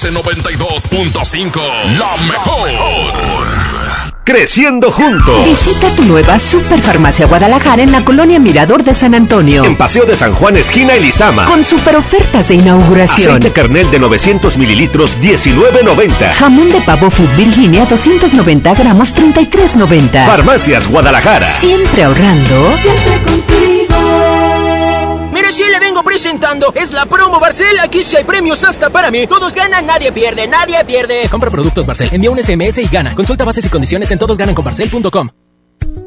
En 0.03 0.15
92.5. 0.15 1.61
La 1.99 2.17
mejor. 2.25 2.69
Creciendo 4.23 4.91
juntos. 4.91 5.45
Visita 5.45 5.89
tu 5.95 6.03
nueva 6.05 6.39
Superfarmacia 6.39 7.27
Guadalajara 7.27 7.83
en 7.83 7.91
la 7.91 8.03
colonia 8.03 8.39
Mirador 8.39 8.83
de 8.83 8.95
San 8.95 9.13
Antonio. 9.13 9.63
En 9.63 9.75
Paseo 9.75 10.05
de 10.05 10.15
San 10.15 10.33
Juan, 10.33 10.57
esquina 10.57 10.93
Elizama. 10.93 11.45
Con 11.45 11.63
super 11.65 11.95
ofertas 11.97 12.47
de 12.47 12.55
inauguración. 12.55 13.29
Aceite 13.37 13.51
Kernel 13.51 13.91
de 13.91 13.99
900 13.99 14.57
mililitros, 14.57 15.17
19.90. 15.21 16.33
Jamón 16.33 16.71
de 16.71 16.81
pavo 16.81 17.11
Food 17.11 17.35
Virginia 17.37 17.85
290 17.85 18.73
gramos 18.73 19.13
33.90. 19.13 20.25
Farmacias 20.25 20.87
Guadalajara. 20.87 21.45
Siempre 21.59 22.05
ahorrando. 22.05 22.73
Mire, 22.83 23.50
si 25.51 25.69
le 25.69 25.79
vengo 25.79 26.03
presentando, 26.03 26.71
es 26.75 26.91
la 26.91 27.05
promo 27.05 27.39
Barcel. 27.39 27.79
Aquí 27.79 28.03
sí 28.03 28.17
hay 28.17 28.23
premios 28.23 28.63
hasta 28.63 28.89
para 28.89 29.11
mí. 29.11 29.27
Todos 29.27 29.53
ganan, 29.53 29.85
nadie 29.85 30.11
pierde, 30.11 30.47
nadie 30.47 30.83
pierde. 30.85 31.27
Compra 31.29 31.49
productos 31.49 31.85
Barcel, 31.85 32.09
envía 32.11 32.31
un 32.31 32.41
SMS 32.41 32.77
y 32.79 32.87
gana. 32.87 33.13
Consulta 33.15 33.43
bases 33.43 33.65
y 33.65 33.69
condiciones 33.69 34.11
en 34.11 34.19
todosgananconbarcel.com. 34.19 35.40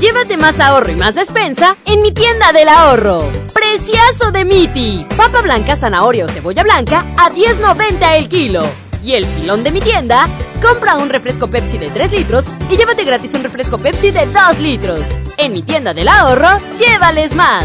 Llévate 0.00 0.36
más 0.36 0.60
ahorro 0.60 0.92
y 0.92 0.94
más 0.94 1.14
despensa 1.14 1.74
en 1.86 2.02
mi 2.02 2.12
tienda 2.12 2.52
del 2.52 2.68
ahorro. 2.68 3.24
Preciazo 3.54 4.30
de 4.30 4.44
Miti. 4.44 5.06
Papa 5.16 5.40
blanca, 5.40 5.74
zanahoria 5.74 6.26
o 6.26 6.28
cebolla 6.28 6.62
blanca 6.62 7.06
a 7.16 7.30
10.90 7.30 8.16
el 8.16 8.28
kilo. 8.28 8.62
Y 9.02 9.14
el 9.14 9.24
filón 9.24 9.64
de 9.64 9.70
mi 9.70 9.80
tienda, 9.80 10.28
compra 10.60 10.96
un 10.98 11.08
refresco 11.08 11.46
Pepsi 11.46 11.78
de 11.78 11.88
3 11.88 12.12
litros 12.12 12.44
y 12.68 12.76
llévate 12.76 13.04
gratis 13.04 13.32
un 13.32 13.42
refresco 13.42 13.78
Pepsi 13.78 14.10
de 14.10 14.26
2 14.26 14.58
litros. 14.58 15.06
En 15.38 15.54
mi 15.54 15.62
tienda 15.62 15.94
del 15.94 16.08
ahorro, 16.08 16.58
llévales 16.78 17.34
más. 17.34 17.64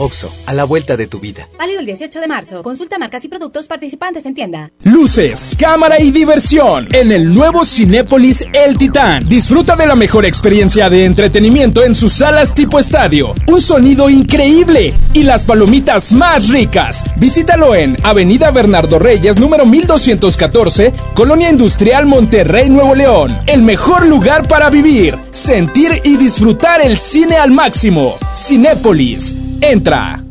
Oxo, 0.00 0.32
a 0.46 0.54
la 0.54 0.64
vuelta 0.64 0.96
de 0.96 1.06
tu 1.06 1.20
vida. 1.20 1.46
Válido 1.58 1.80
el 1.80 1.86
18 1.86 2.20
de 2.20 2.26
marzo. 2.26 2.62
Consulta 2.62 2.98
marcas 2.98 3.22
y 3.22 3.28
productos 3.28 3.66
participantes 3.66 4.24
en 4.24 4.34
tienda. 4.34 4.70
Luces, 4.82 5.54
cámara 5.58 6.00
y 6.00 6.10
diversión 6.10 6.88
en 6.92 7.12
el 7.12 7.34
nuevo 7.34 7.66
Cinépolis 7.66 8.46
El 8.54 8.78
Titán. 8.78 9.28
Disfruta 9.28 9.76
de 9.76 9.86
la 9.86 9.94
mejor 9.94 10.24
experiencia 10.24 10.88
de 10.88 11.04
entretenimiento 11.04 11.84
en 11.84 11.94
sus 11.94 12.14
salas 12.14 12.54
tipo 12.54 12.78
estadio. 12.78 13.34
Un 13.46 13.60
sonido 13.60 14.08
increíble 14.08 14.94
y 15.12 15.22
las 15.22 15.44
palomitas 15.44 16.12
más 16.12 16.48
ricas. 16.48 17.04
Visítalo 17.16 17.74
en 17.74 17.94
Avenida 18.02 18.50
Bernardo 18.50 18.98
Reyes, 18.98 19.38
número 19.38 19.66
1214, 19.66 20.94
Colonia 21.12 21.50
Industrial 21.50 22.06
Monterrey, 22.06 22.70
Nuevo 22.70 22.94
León. 22.94 23.36
El 23.46 23.60
mejor 23.60 24.06
lugar 24.06 24.48
para 24.48 24.70
vivir, 24.70 25.18
sentir 25.32 26.00
y 26.04 26.16
disfrutar 26.16 26.80
el 26.80 26.96
cine 26.96 27.36
al 27.36 27.50
máximo. 27.50 28.16
Cinépolis. 28.34 29.49
Entra. 29.62 30.29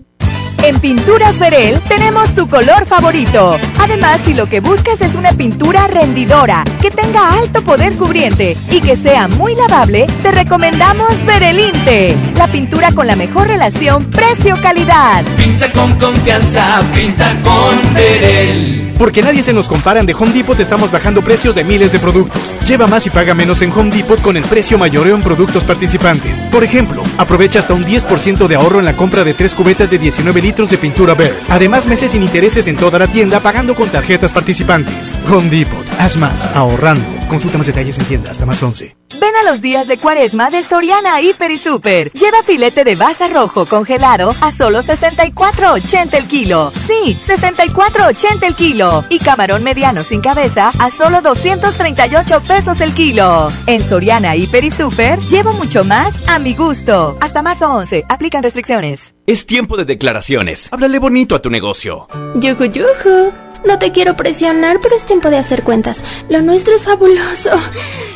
En 0.63 0.77
Pinturas 0.79 1.39
Verel 1.39 1.81
tenemos 1.87 2.35
tu 2.35 2.47
color 2.47 2.85
favorito. 2.85 3.57
Además, 3.79 4.19
si 4.25 4.33
lo 4.33 4.47
que 4.47 4.59
buscas 4.59 4.99
es 4.99 5.15
una 5.15 5.31
pintura 5.31 5.87
rendidora, 5.87 6.63
que 6.81 6.91
tenga 6.91 7.33
alto 7.39 7.63
poder 7.63 7.95
cubriente 7.95 8.57
y 8.69 8.81
que 8.81 8.97
sea 8.97 9.27
muy 9.29 9.55
lavable, 9.55 10.05
te 10.21 10.31
recomendamos 10.31 11.25
Verelinte, 11.25 12.13
la 12.35 12.47
pintura 12.47 12.91
con 12.91 13.07
la 13.07 13.15
mejor 13.15 13.47
relación 13.47 14.03
precio-calidad. 14.05 15.23
Pinta 15.37 15.71
con 15.71 15.95
confianza, 15.95 16.81
pinta 16.93 17.35
con 17.41 17.93
Verel. 17.93 18.85
Porque 18.99 19.21
nadie 19.21 19.43
se 19.43 19.53
nos 19.53 19.69
compara, 19.69 20.03
de 20.03 20.13
Home 20.13 20.33
Depot 20.33 20.59
estamos 20.59 20.91
bajando 20.91 21.23
precios 21.23 21.55
de 21.55 21.63
miles 21.63 21.93
de 21.93 21.99
productos. 21.99 22.53
Lleva 22.67 22.85
más 22.85 23.05
y 23.05 23.09
paga 23.09 23.33
menos 23.33 23.61
en 23.61 23.71
Home 23.71 23.95
Depot 23.95 24.21
con 24.21 24.35
el 24.35 24.43
precio 24.43 24.77
mayoreo 24.77 25.15
en 25.15 25.21
productos 25.21 25.63
participantes. 25.63 26.41
Por 26.51 26.65
ejemplo, 26.65 27.01
aprovecha 27.17 27.59
hasta 27.59 27.73
un 27.73 27.85
10% 27.85 28.47
de 28.47 28.55
ahorro 28.55 28.79
en 28.79 28.85
la 28.85 28.97
compra 28.97 29.23
de 29.23 29.33
tres 29.33 29.55
cubetas 29.55 29.89
de 29.89 29.99
19 29.99 30.41
litros 30.41 30.48
de 30.49 30.77
pintura 30.79 31.13
Bear. 31.13 31.33
Además, 31.47 31.85
meses 31.85 32.11
sin 32.11 32.23
intereses 32.23 32.65
en 32.67 32.75
toda 32.75 32.97
la 32.97 33.07
tienda 33.07 33.39
pagando 33.39 33.75
con 33.75 33.89
tarjetas 33.89 34.31
participantes. 34.31 35.13
Home 35.29 35.49
Depot, 35.49 35.85
haz 35.99 36.17
más, 36.17 36.47
ahorrando. 36.47 37.05
Consulta 37.27 37.57
más 37.57 37.67
detalles 37.67 37.99
en 37.99 38.05
tienda 38.05 38.31
hasta 38.31 38.45
más 38.47 38.61
11. 38.61 38.95
A 39.39 39.49
los 39.49 39.61
días 39.61 39.87
de 39.87 39.97
cuaresma 39.97 40.49
de 40.49 40.63
Soriana 40.63 41.21
Hiper 41.21 41.51
y 41.51 41.57
Super. 41.57 42.11
Lleva 42.11 42.43
filete 42.43 42.83
de 42.83 42.95
baza 42.95 43.27
rojo 43.29 43.65
congelado 43.65 44.35
a 44.41 44.51
solo 44.51 44.79
64.80 44.79 46.13
el 46.13 46.27
kilo. 46.27 46.73
Sí, 46.87 47.17
64.80 47.25 48.43
el 48.43 48.55
kilo. 48.55 49.05
Y 49.09 49.19
camarón 49.19 49.63
mediano 49.63 50.03
sin 50.03 50.19
cabeza 50.19 50.73
a 50.77 50.91
solo 50.91 51.21
238 51.21 52.41
pesos 52.41 52.81
el 52.81 52.93
kilo. 52.93 53.49
En 53.65 53.81
Soriana 53.81 54.35
Hiper 54.35 54.65
y 54.65 54.71
Super 54.71 55.19
llevo 55.19 55.53
mucho 55.53 55.85
más 55.85 56.15
a 56.27 56.39
mi 56.39 56.53
gusto. 56.53 57.17
Hasta 57.21 57.41
marzo 57.41 57.71
11. 57.71 58.05
Aplican 58.09 58.43
restricciones. 58.43 59.13
Es 59.25 59.45
tiempo 59.45 59.77
de 59.77 59.85
declaraciones. 59.85 60.67
Háblale 60.71 60.99
bonito 60.99 61.35
a 61.35 61.41
tu 61.41 61.49
negocio. 61.49 62.07
Yuju 62.35 62.65
yuju. 62.65 63.48
No 63.65 63.79
te 63.79 63.91
quiero 63.91 64.15
presionar, 64.15 64.79
pero 64.81 64.95
es 64.95 65.05
tiempo 65.05 65.29
de 65.29 65.37
hacer 65.37 65.63
cuentas. 65.63 66.03
Lo 66.29 66.41
nuestro 66.41 66.75
es 66.75 66.83
fabuloso. 66.83 67.51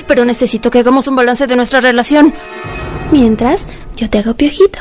Pero 0.08 0.26
necesito 0.26 0.72
que 0.72 0.80
hagamos 0.80 1.08
un 1.08 1.16
balance 1.16 1.48
de 1.48 1.56
nuestra 1.56 1.82
relación. 1.82 2.34
Mientras, 3.12 3.66
yo 3.96 4.10
te 4.10 4.20
hago 4.20 4.34
piojito. 4.36 4.80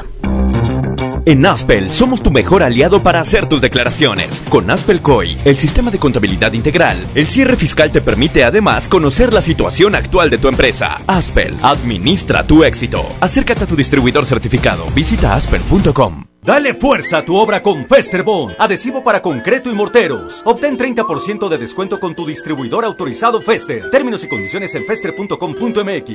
En 1.25 1.47
Aspel 1.47 1.93
somos 1.93 2.21
tu 2.21 2.33
mejor 2.33 2.65
aliado 2.65 3.03
para 3.03 3.21
hacer 3.21 3.49
tus 3.49 3.61
declaraciones. 3.61 4.43
Con 4.49 4.71
Aspel 4.71 5.01
COI, 5.01 5.39
el 5.45 5.57
sistema 5.57 5.91
de 5.91 5.99
contabilidad 5.99 6.53
integral, 6.53 6.97
el 7.15 7.29
cierre 7.29 7.57
fiscal 7.57 7.93
te 7.93 8.01
permite 8.01 8.43
además 8.43 8.89
conocer 8.89 9.33
la 9.33 9.43
situación 9.43 9.95
actual 9.95 10.31
de 10.31 10.39
tu 10.39 10.49
empresa. 10.49 11.01
Aspel, 11.07 11.57
administra 11.63 12.45
tu 12.45 12.65
éxito. 12.65 13.05
Acércate 13.21 13.65
a 13.65 13.67
tu 13.69 13.77
distribuidor 13.77 14.27
certificado. 14.27 14.87
Visita 14.95 15.35
aspel.com. 15.35 16.32
Dale 16.45 16.75
fuerza 16.75 17.19
a 17.19 17.25
tu 17.25 17.37
obra 17.37 17.63
con 17.63 17.87
Festerbond, 17.87 18.57
adhesivo 18.59 19.05
para 19.05 19.23
concreto 19.23 19.71
y 19.71 19.77
morteros. 19.77 20.43
Obtén 20.45 20.77
30% 20.77 21.49
de 21.49 21.57
descuento 21.57 22.01
con 22.01 22.17
tu 22.17 22.27
distribuidor 22.27 22.85
autorizado 22.85 23.41
Fester. 23.41 23.91
Términos 23.91 24.25
y 24.25 24.29
condiciones 24.29 24.75
en 24.75 24.85
fester.com.mx. 24.85 26.11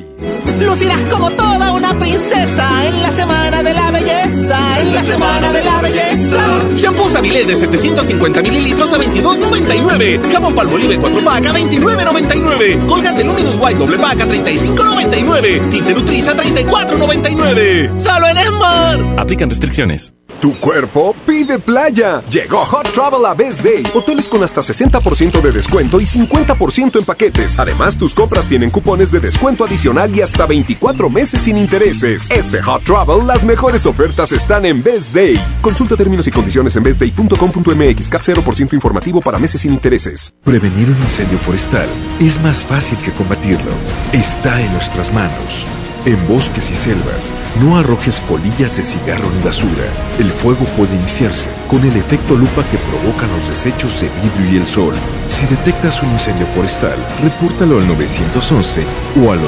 Lucirás 0.60 1.00
como 1.10 1.32
toda 1.32 1.72
una 1.72 1.98
princesa 1.98 2.86
en 2.86 3.02
la 3.04 3.12
semana 3.14 3.64
de 3.64 3.74
la 3.74 3.90
belleza, 3.90 4.82
en 4.82 4.96
la 4.96 5.04
semana 5.04 5.54
de 5.54 5.64
la 5.64 5.82
belleza. 5.82 6.60
Shampoo 6.76 7.10
Sabilé 7.10 7.46
de 7.46 7.56
750 7.56 8.42
mililitros 8.42 8.92
a 8.92 8.98
22.99. 8.98 10.30
Jabón 10.30 10.54
Palmolive 10.54 10.98
4 11.00 11.22
pack 11.24 11.46
a 11.46 11.54
29.99. 11.54 12.86
Colgate 12.86 13.24
Luminous 13.24 13.56
White 13.62 13.80
doble 13.80 13.98
pack 13.98 14.20
a 14.20 14.26
35.99. 14.26 15.70
Tinte 15.70 15.94
Nutriza 15.94 16.32
a 16.32 16.36
34.99. 16.36 17.98
Solo 17.98 18.28
en 18.28 18.38
Smart. 18.46 19.20
Aplican 19.20 19.50
restricciones. 19.50 20.17
Tu 20.42 20.54
cuerpo 20.60 21.16
pide 21.26 21.60
playa. 21.60 22.22
Llegó 22.30 22.64
Hot 22.66 22.92
Travel 22.92 23.26
a 23.26 23.34
Best 23.34 23.64
Day. 23.64 23.84
Hoteles 23.94 24.28
con 24.28 24.44
hasta 24.44 24.62
60% 24.62 25.42
de 25.42 25.52
descuento 25.52 26.00
y 26.00 26.06
50% 26.06 27.00
en 27.00 27.06
paquetes. 27.06 27.58
Además, 27.58 27.98
tus 27.98 28.14
compras 28.14 28.48
tienen 28.48 28.70
cupones 28.70 29.12
de 29.12 29.20
descuento 29.20 29.66
adicional 29.66 30.16
y 30.16 30.22
hasta 30.22 30.46
24 30.46 31.10
meses 31.10 31.42
sin 31.42 31.58
intereses. 31.58 32.28
Este 32.30 32.62
Hot 32.62 32.84
Travel, 32.84 33.26
las 33.26 33.44
mejores 33.44 33.86
ofertas 33.86 34.32
están 34.32 34.66
en 34.66 34.84
Best 34.84 35.14
Day. 35.14 35.40
Consulta 35.62 35.96
términos 35.96 36.28
y 36.28 36.32
condiciones 36.32 36.76
en 36.76 36.84
bestday.com.mx. 36.84 38.10
CAT 38.10 38.24
0% 38.24 38.74
informativo 38.74 39.22
para 39.22 39.40
meses 39.40 39.62
sin 39.62 39.74
intereses. 39.74 40.34
Prevenir 40.44 40.88
un 40.90 40.98
incendio 41.04 41.40
forestal 41.40 41.90
es 42.20 42.40
más 42.42 42.62
fácil 42.62 42.98
que 43.00 43.12
combatirlo. 43.12 43.72
Está 44.14 44.62
en 44.62 44.72
nuestras 44.74 45.14
manos. 45.14 45.66
En 46.08 46.18
bosques 46.26 46.72
y 46.72 46.76
selvas, 46.76 47.32
no 47.60 47.78
arrojes 47.78 48.22
polillas 48.22 48.78
de 48.78 48.84
cigarro 48.84 49.30
ni 49.36 49.44
basura. 49.44 49.92
El 50.20 50.32
fuego 50.32 50.64
puede 50.78 50.96
iniciarse 50.96 51.50
con 51.70 51.84
el 51.84 51.98
efecto 51.98 52.34
lupa 52.34 52.64
que 52.72 52.78
provocan 52.78 53.30
los 53.32 53.50
desechos 53.50 54.00
de 54.00 54.08
vidrio 54.22 54.54
y 54.54 54.56
el 54.56 54.66
sol. 54.66 54.94
Si 55.28 55.46
detectas 55.48 56.02
un 56.02 56.10
incendio 56.14 56.48
forestal, 56.48 56.96
repórtalo 57.22 57.80
al 57.80 57.88
911 57.90 58.86
o 59.22 59.34
al 59.34 59.42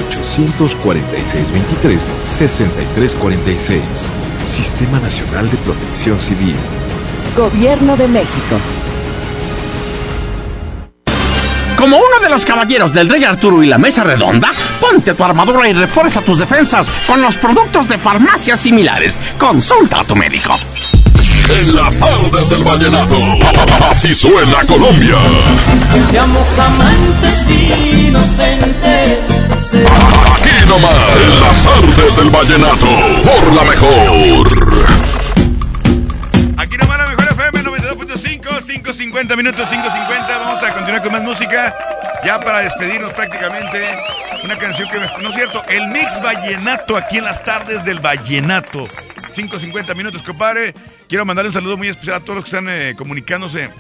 846-23-6346. 2.28 3.80
Sistema 4.45 4.99
Nacional 4.99 5.49
de 5.49 5.55
Protección 5.60 6.20
Civil. 6.20 6.57
Gobierno 7.38 7.95
de 7.95 8.10
México. 8.10 8.57
Como 11.80 11.95
uno 11.95 12.19
de 12.21 12.30
los 12.30 12.45
caballeros 12.45 12.91
del 12.91 13.09
Rey 13.09 13.23
Arturo 13.23 13.63
y 13.63 13.67
la 13.67 13.77
Mesa 13.77 14.03
Redonda, 14.03 14.51
ponte 14.82 15.13
tu 15.13 15.23
armadura 15.23 15.69
y 15.69 15.71
refuerza 15.71 16.21
tus 16.21 16.38
defensas 16.38 16.91
con 17.07 17.21
los 17.21 17.38
productos 17.38 17.88
de 17.88 17.97
farmacias 17.97 18.59
similares. 18.59 19.17
Consulta 19.38 20.01
a 20.01 20.03
tu 20.03 20.13
médico. 20.13 20.59
En 21.61 21.73
las 21.73 21.97
tardes 21.97 22.49
del 22.49 22.65
vallenato, 22.65 23.17
así 23.89 24.13
suena 24.13 24.65
Colombia. 24.67 25.15
Que 25.93 26.11
seamos 26.11 26.47
amantes 26.59 27.49
inocentes. 27.49 29.23
Aquí 30.36 30.67
nomás, 30.67 30.93
en 31.23 31.39
las 31.39 31.63
tardes 31.63 32.15
del 32.17 32.30
vallenato, 32.30 32.88
por 33.23 33.53
la 33.53 33.63
mejor. 33.63 35.28
5.50 38.70 39.36
minutos, 39.36 39.67
5.50. 39.67 40.28
Vamos 40.28 40.63
a 40.63 40.72
continuar 40.72 41.01
con 41.01 41.11
más 41.11 41.24
música. 41.24 41.76
Ya 42.24 42.39
para 42.39 42.59
despedirnos 42.59 43.11
prácticamente. 43.13 43.84
Una 44.43 44.59
canción 44.59 44.88
que 44.91 44.99
me... 44.99 45.07
No 45.24 45.30
es 45.30 45.36
cierto, 45.36 45.63
el 45.70 45.88
mix 45.88 46.22
vallenato 46.22 46.95
aquí 46.95 47.17
en 47.17 47.24
las 47.24 47.43
tardes 47.43 47.84
del 47.84 47.99
vallenato. 47.99 48.88
5.50 49.36 49.95
minutos, 49.95 50.22
compadre. 50.22 50.76
Quiero 51.07 51.26
mandarle 51.26 51.49
un 51.49 51.55
saludo 51.55 51.78
muy 51.78 51.88
especial 51.88 52.17
a 52.17 52.20
todos 52.20 52.36
los 52.36 52.43
que 52.43 52.49
están 52.49 52.70
eh, 52.70 52.93
comunicándose 52.95 53.72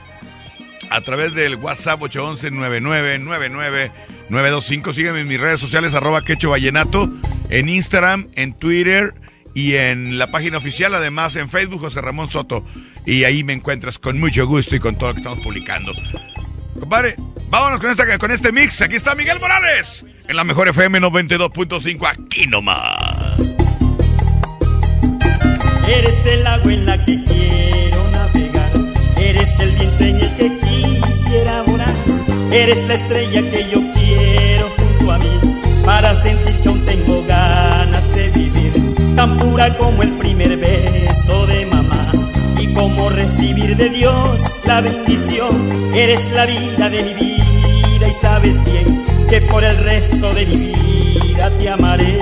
a 0.89 1.01
través 1.01 1.35
del 1.35 1.57
WhatsApp 1.57 2.01
811-9999-925. 2.01 4.93
Sígueme 4.95 5.19
en 5.19 5.27
mis 5.27 5.39
redes 5.39 5.59
sociales, 5.59 5.93
arroba 5.93 6.25
quecho 6.25 6.49
vallenato, 6.49 7.13
en 7.51 7.69
Instagram, 7.69 8.27
en 8.33 8.53
Twitter 8.53 9.13
y 9.53 9.75
en 9.75 10.17
la 10.17 10.31
página 10.31 10.57
oficial, 10.57 10.95
además 10.95 11.35
en 11.35 11.47
Facebook, 11.47 11.81
José 11.81 12.01
Ramón 12.01 12.27
Soto. 12.27 12.65
Y 13.05 13.23
ahí 13.23 13.43
me 13.43 13.53
encuentras 13.53 13.97
con 13.97 14.19
mucho 14.19 14.45
gusto 14.45 14.75
y 14.75 14.79
con 14.79 14.95
todo 14.95 15.09
lo 15.09 15.15
que 15.15 15.21
estamos 15.21 15.39
publicando. 15.39 15.93
Compadre, 16.79 17.15
vámonos 17.49 17.79
con, 17.79 17.91
esta, 17.91 18.17
con 18.17 18.31
este 18.31 18.51
mix. 18.51 18.81
Aquí 18.81 18.95
está 18.95 19.15
Miguel 19.15 19.39
Morales 19.39 20.05
en 20.29 20.35
la 20.35 20.43
mejor 20.43 20.67
FM 20.67 21.01
92.5. 21.01 22.07
Aquí 22.07 22.45
nomás. 22.45 23.39
Eres 25.87 26.23
el 26.25 26.45
agua 26.45 26.71
en 26.71 26.85
la 26.85 27.03
que 27.03 27.23
quiero 27.23 28.11
navegar. 28.11 28.71
Eres 29.17 29.59
el 29.59 29.71
viento 29.71 30.03
en 30.03 30.15
el 30.17 30.35
que 30.37 30.59
quisiera 30.59 31.63
volar. 31.63 31.93
Eres 32.51 32.87
la 32.87 32.93
estrella 32.93 33.41
que 33.49 33.69
yo 33.71 33.81
quiero 33.93 34.69
junto 34.77 35.11
a 35.11 35.17
mí. 35.17 35.39
Para 35.83 36.15
sentir 36.21 36.55
que 36.61 36.69
aún 36.69 36.85
tengo 36.85 37.25
ganas 37.25 38.13
de 38.13 38.29
vivir. 38.29 39.15
Tan 39.15 39.35
pura 39.37 39.75
como 39.77 40.03
el 40.03 40.11
primer 40.11 40.55
beso 40.57 41.47
de 41.47 41.65
mamá. 41.65 41.78
Recibir 43.19 43.75
de 43.75 43.89
Dios 43.89 44.39
la 44.65 44.79
bendición. 44.79 45.93
Eres 45.93 46.31
la 46.31 46.45
vida 46.45 46.89
de 46.89 47.03
mi 47.03 47.13
vida 47.13 48.07
y 48.07 48.13
sabes 48.21 48.63
bien 48.63 49.03
que 49.29 49.41
por 49.41 49.61
el 49.61 49.75
resto 49.75 50.33
de 50.33 50.45
mi 50.45 50.55
vida 50.55 51.51
te 51.59 51.69
amaré. 51.69 52.17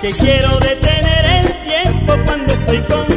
Que 0.00 0.12
quiero 0.12 0.60
detener 0.60 1.24
el 1.40 1.62
tiempo 1.64 2.14
cuando 2.24 2.54
estoy 2.54 2.78
contigo 2.82 3.13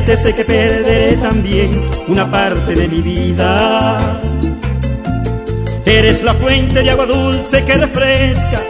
perderte 0.00 0.16
sé 0.16 0.34
que 0.34 0.44
perderé 0.44 1.16
también 1.16 1.70
una 2.08 2.30
parte 2.30 2.74
de 2.74 2.88
mi 2.88 3.00
vida. 3.00 4.20
Eres 5.84 6.22
la 6.22 6.34
fuente 6.34 6.82
de 6.82 6.90
agua 6.90 7.06
dulce 7.06 7.64
que 7.64 7.74
refresca 7.74 8.62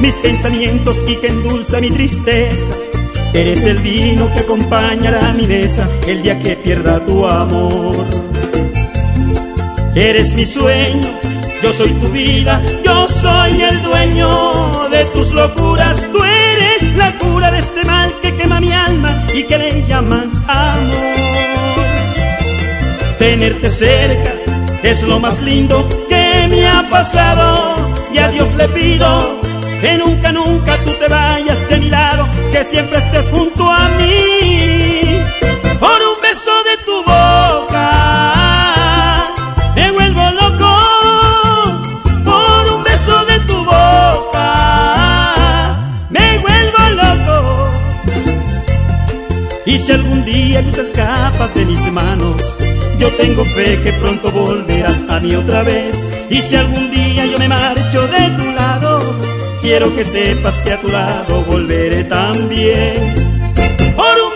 mis 0.00 0.14
pensamientos 0.16 0.98
y 1.08 1.16
que 1.16 1.28
endulza 1.28 1.80
mi 1.80 1.90
tristeza. 1.90 2.72
Eres 3.32 3.64
el 3.66 3.78
vino 3.78 4.32
que 4.32 4.40
acompañará 4.40 5.32
mi 5.32 5.46
mesa 5.46 5.88
el 6.06 6.22
día 6.22 6.38
que 6.38 6.56
pierda 6.56 7.04
tu 7.04 7.26
amor. 7.26 7.96
Eres 9.94 10.34
mi 10.34 10.44
sueño, 10.44 11.08
yo 11.62 11.72
soy 11.72 11.90
tu 11.92 12.08
vida, 12.08 12.62
yo 12.84 13.08
soy 13.08 13.62
el 13.62 13.82
dueño 13.82 14.88
de 14.90 15.04
tus 15.06 15.32
locuras, 15.32 15.96
tú 16.12 16.22
eres 16.22 16.75
la 16.96 17.12
cura 17.18 17.50
de 17.50 17.58
este 17.58 17.84
mal 17.84 18.12
que 18.20 18.34
quema 18.36 18.60
mi 18.60 18.72
alma 18.72 19.26
y 19.34 19.44
que 19.44 19.58
le 19.58 19.86
llaman 19.86 20.30
amor. 20.46 21.16
Tenerte 23.18 23.68
cerca 23.70 24.32
es 24.82 25.02
lo 25.02 25.18
más 25.20 25.40
lindo 25.42 25.88
que 26.08 26.46
me 26.48 26.66
ha 26.68 26.88
pasado 26.88 27.74
y 28.12 28.18
a 28.18 28.28
Dios 28.28 28.54
le 28.54 28.68
pido 28.68 29.40
que 29.80 29.94
nunca, 29.98 30.32
nunca 30.32 30.76
tú 30.84 30.90
te 30.92 31.08
vayas 31.08 31.68
de 31.68 31.76
mi 31.78 31.90
lado, 31.90 32.26
que 32.52 32.64
siempre 32.64 32.98
estés 32.98 33.28
junto 33.28 33.70
a 33.70 33.88
mí. 33.98 34.65
Y 49.76 49.78
si 49.78 49.92
algún 49.92 50.24
día 50.24 50.64
tú 50.64 50.70
te 50.70 50.80
escapas 50.80 51.54
de 51.54 51.66
mis 51.66 51.92
manos, 51.92 52.42
yo 52.98 53.10
tengo 53.10 53.44
fe 53.44 53.78
que 53.82 53.92
pronto 53.92 54.32
volverás 54.32 55.02
a 55.10 55.20
mí 55.20 55.34
otra 55.34 55.62
vez. 55.64 55.94
Y 56.30 56.40
si 56.40 56.56
algún 56.56 56.90
día 56.90 57.26
yo 57.26 57.38
me 57.38 57.46
marcho 57.46 58.06
de 58.06 58.30
tu 58.38 58.52
lado, 58.52 59.00
quiero 59.60 59.94
que 59.94 60.02
sepas 60.02 60.54
que 60.60 60.72
a 60.72 60.80
tu 60.80 60.88
lado 60.88 61.42
volveré 61.42 62.04
también. 62.04 63.14
Por 63.94 64.16
un 64.26 64.35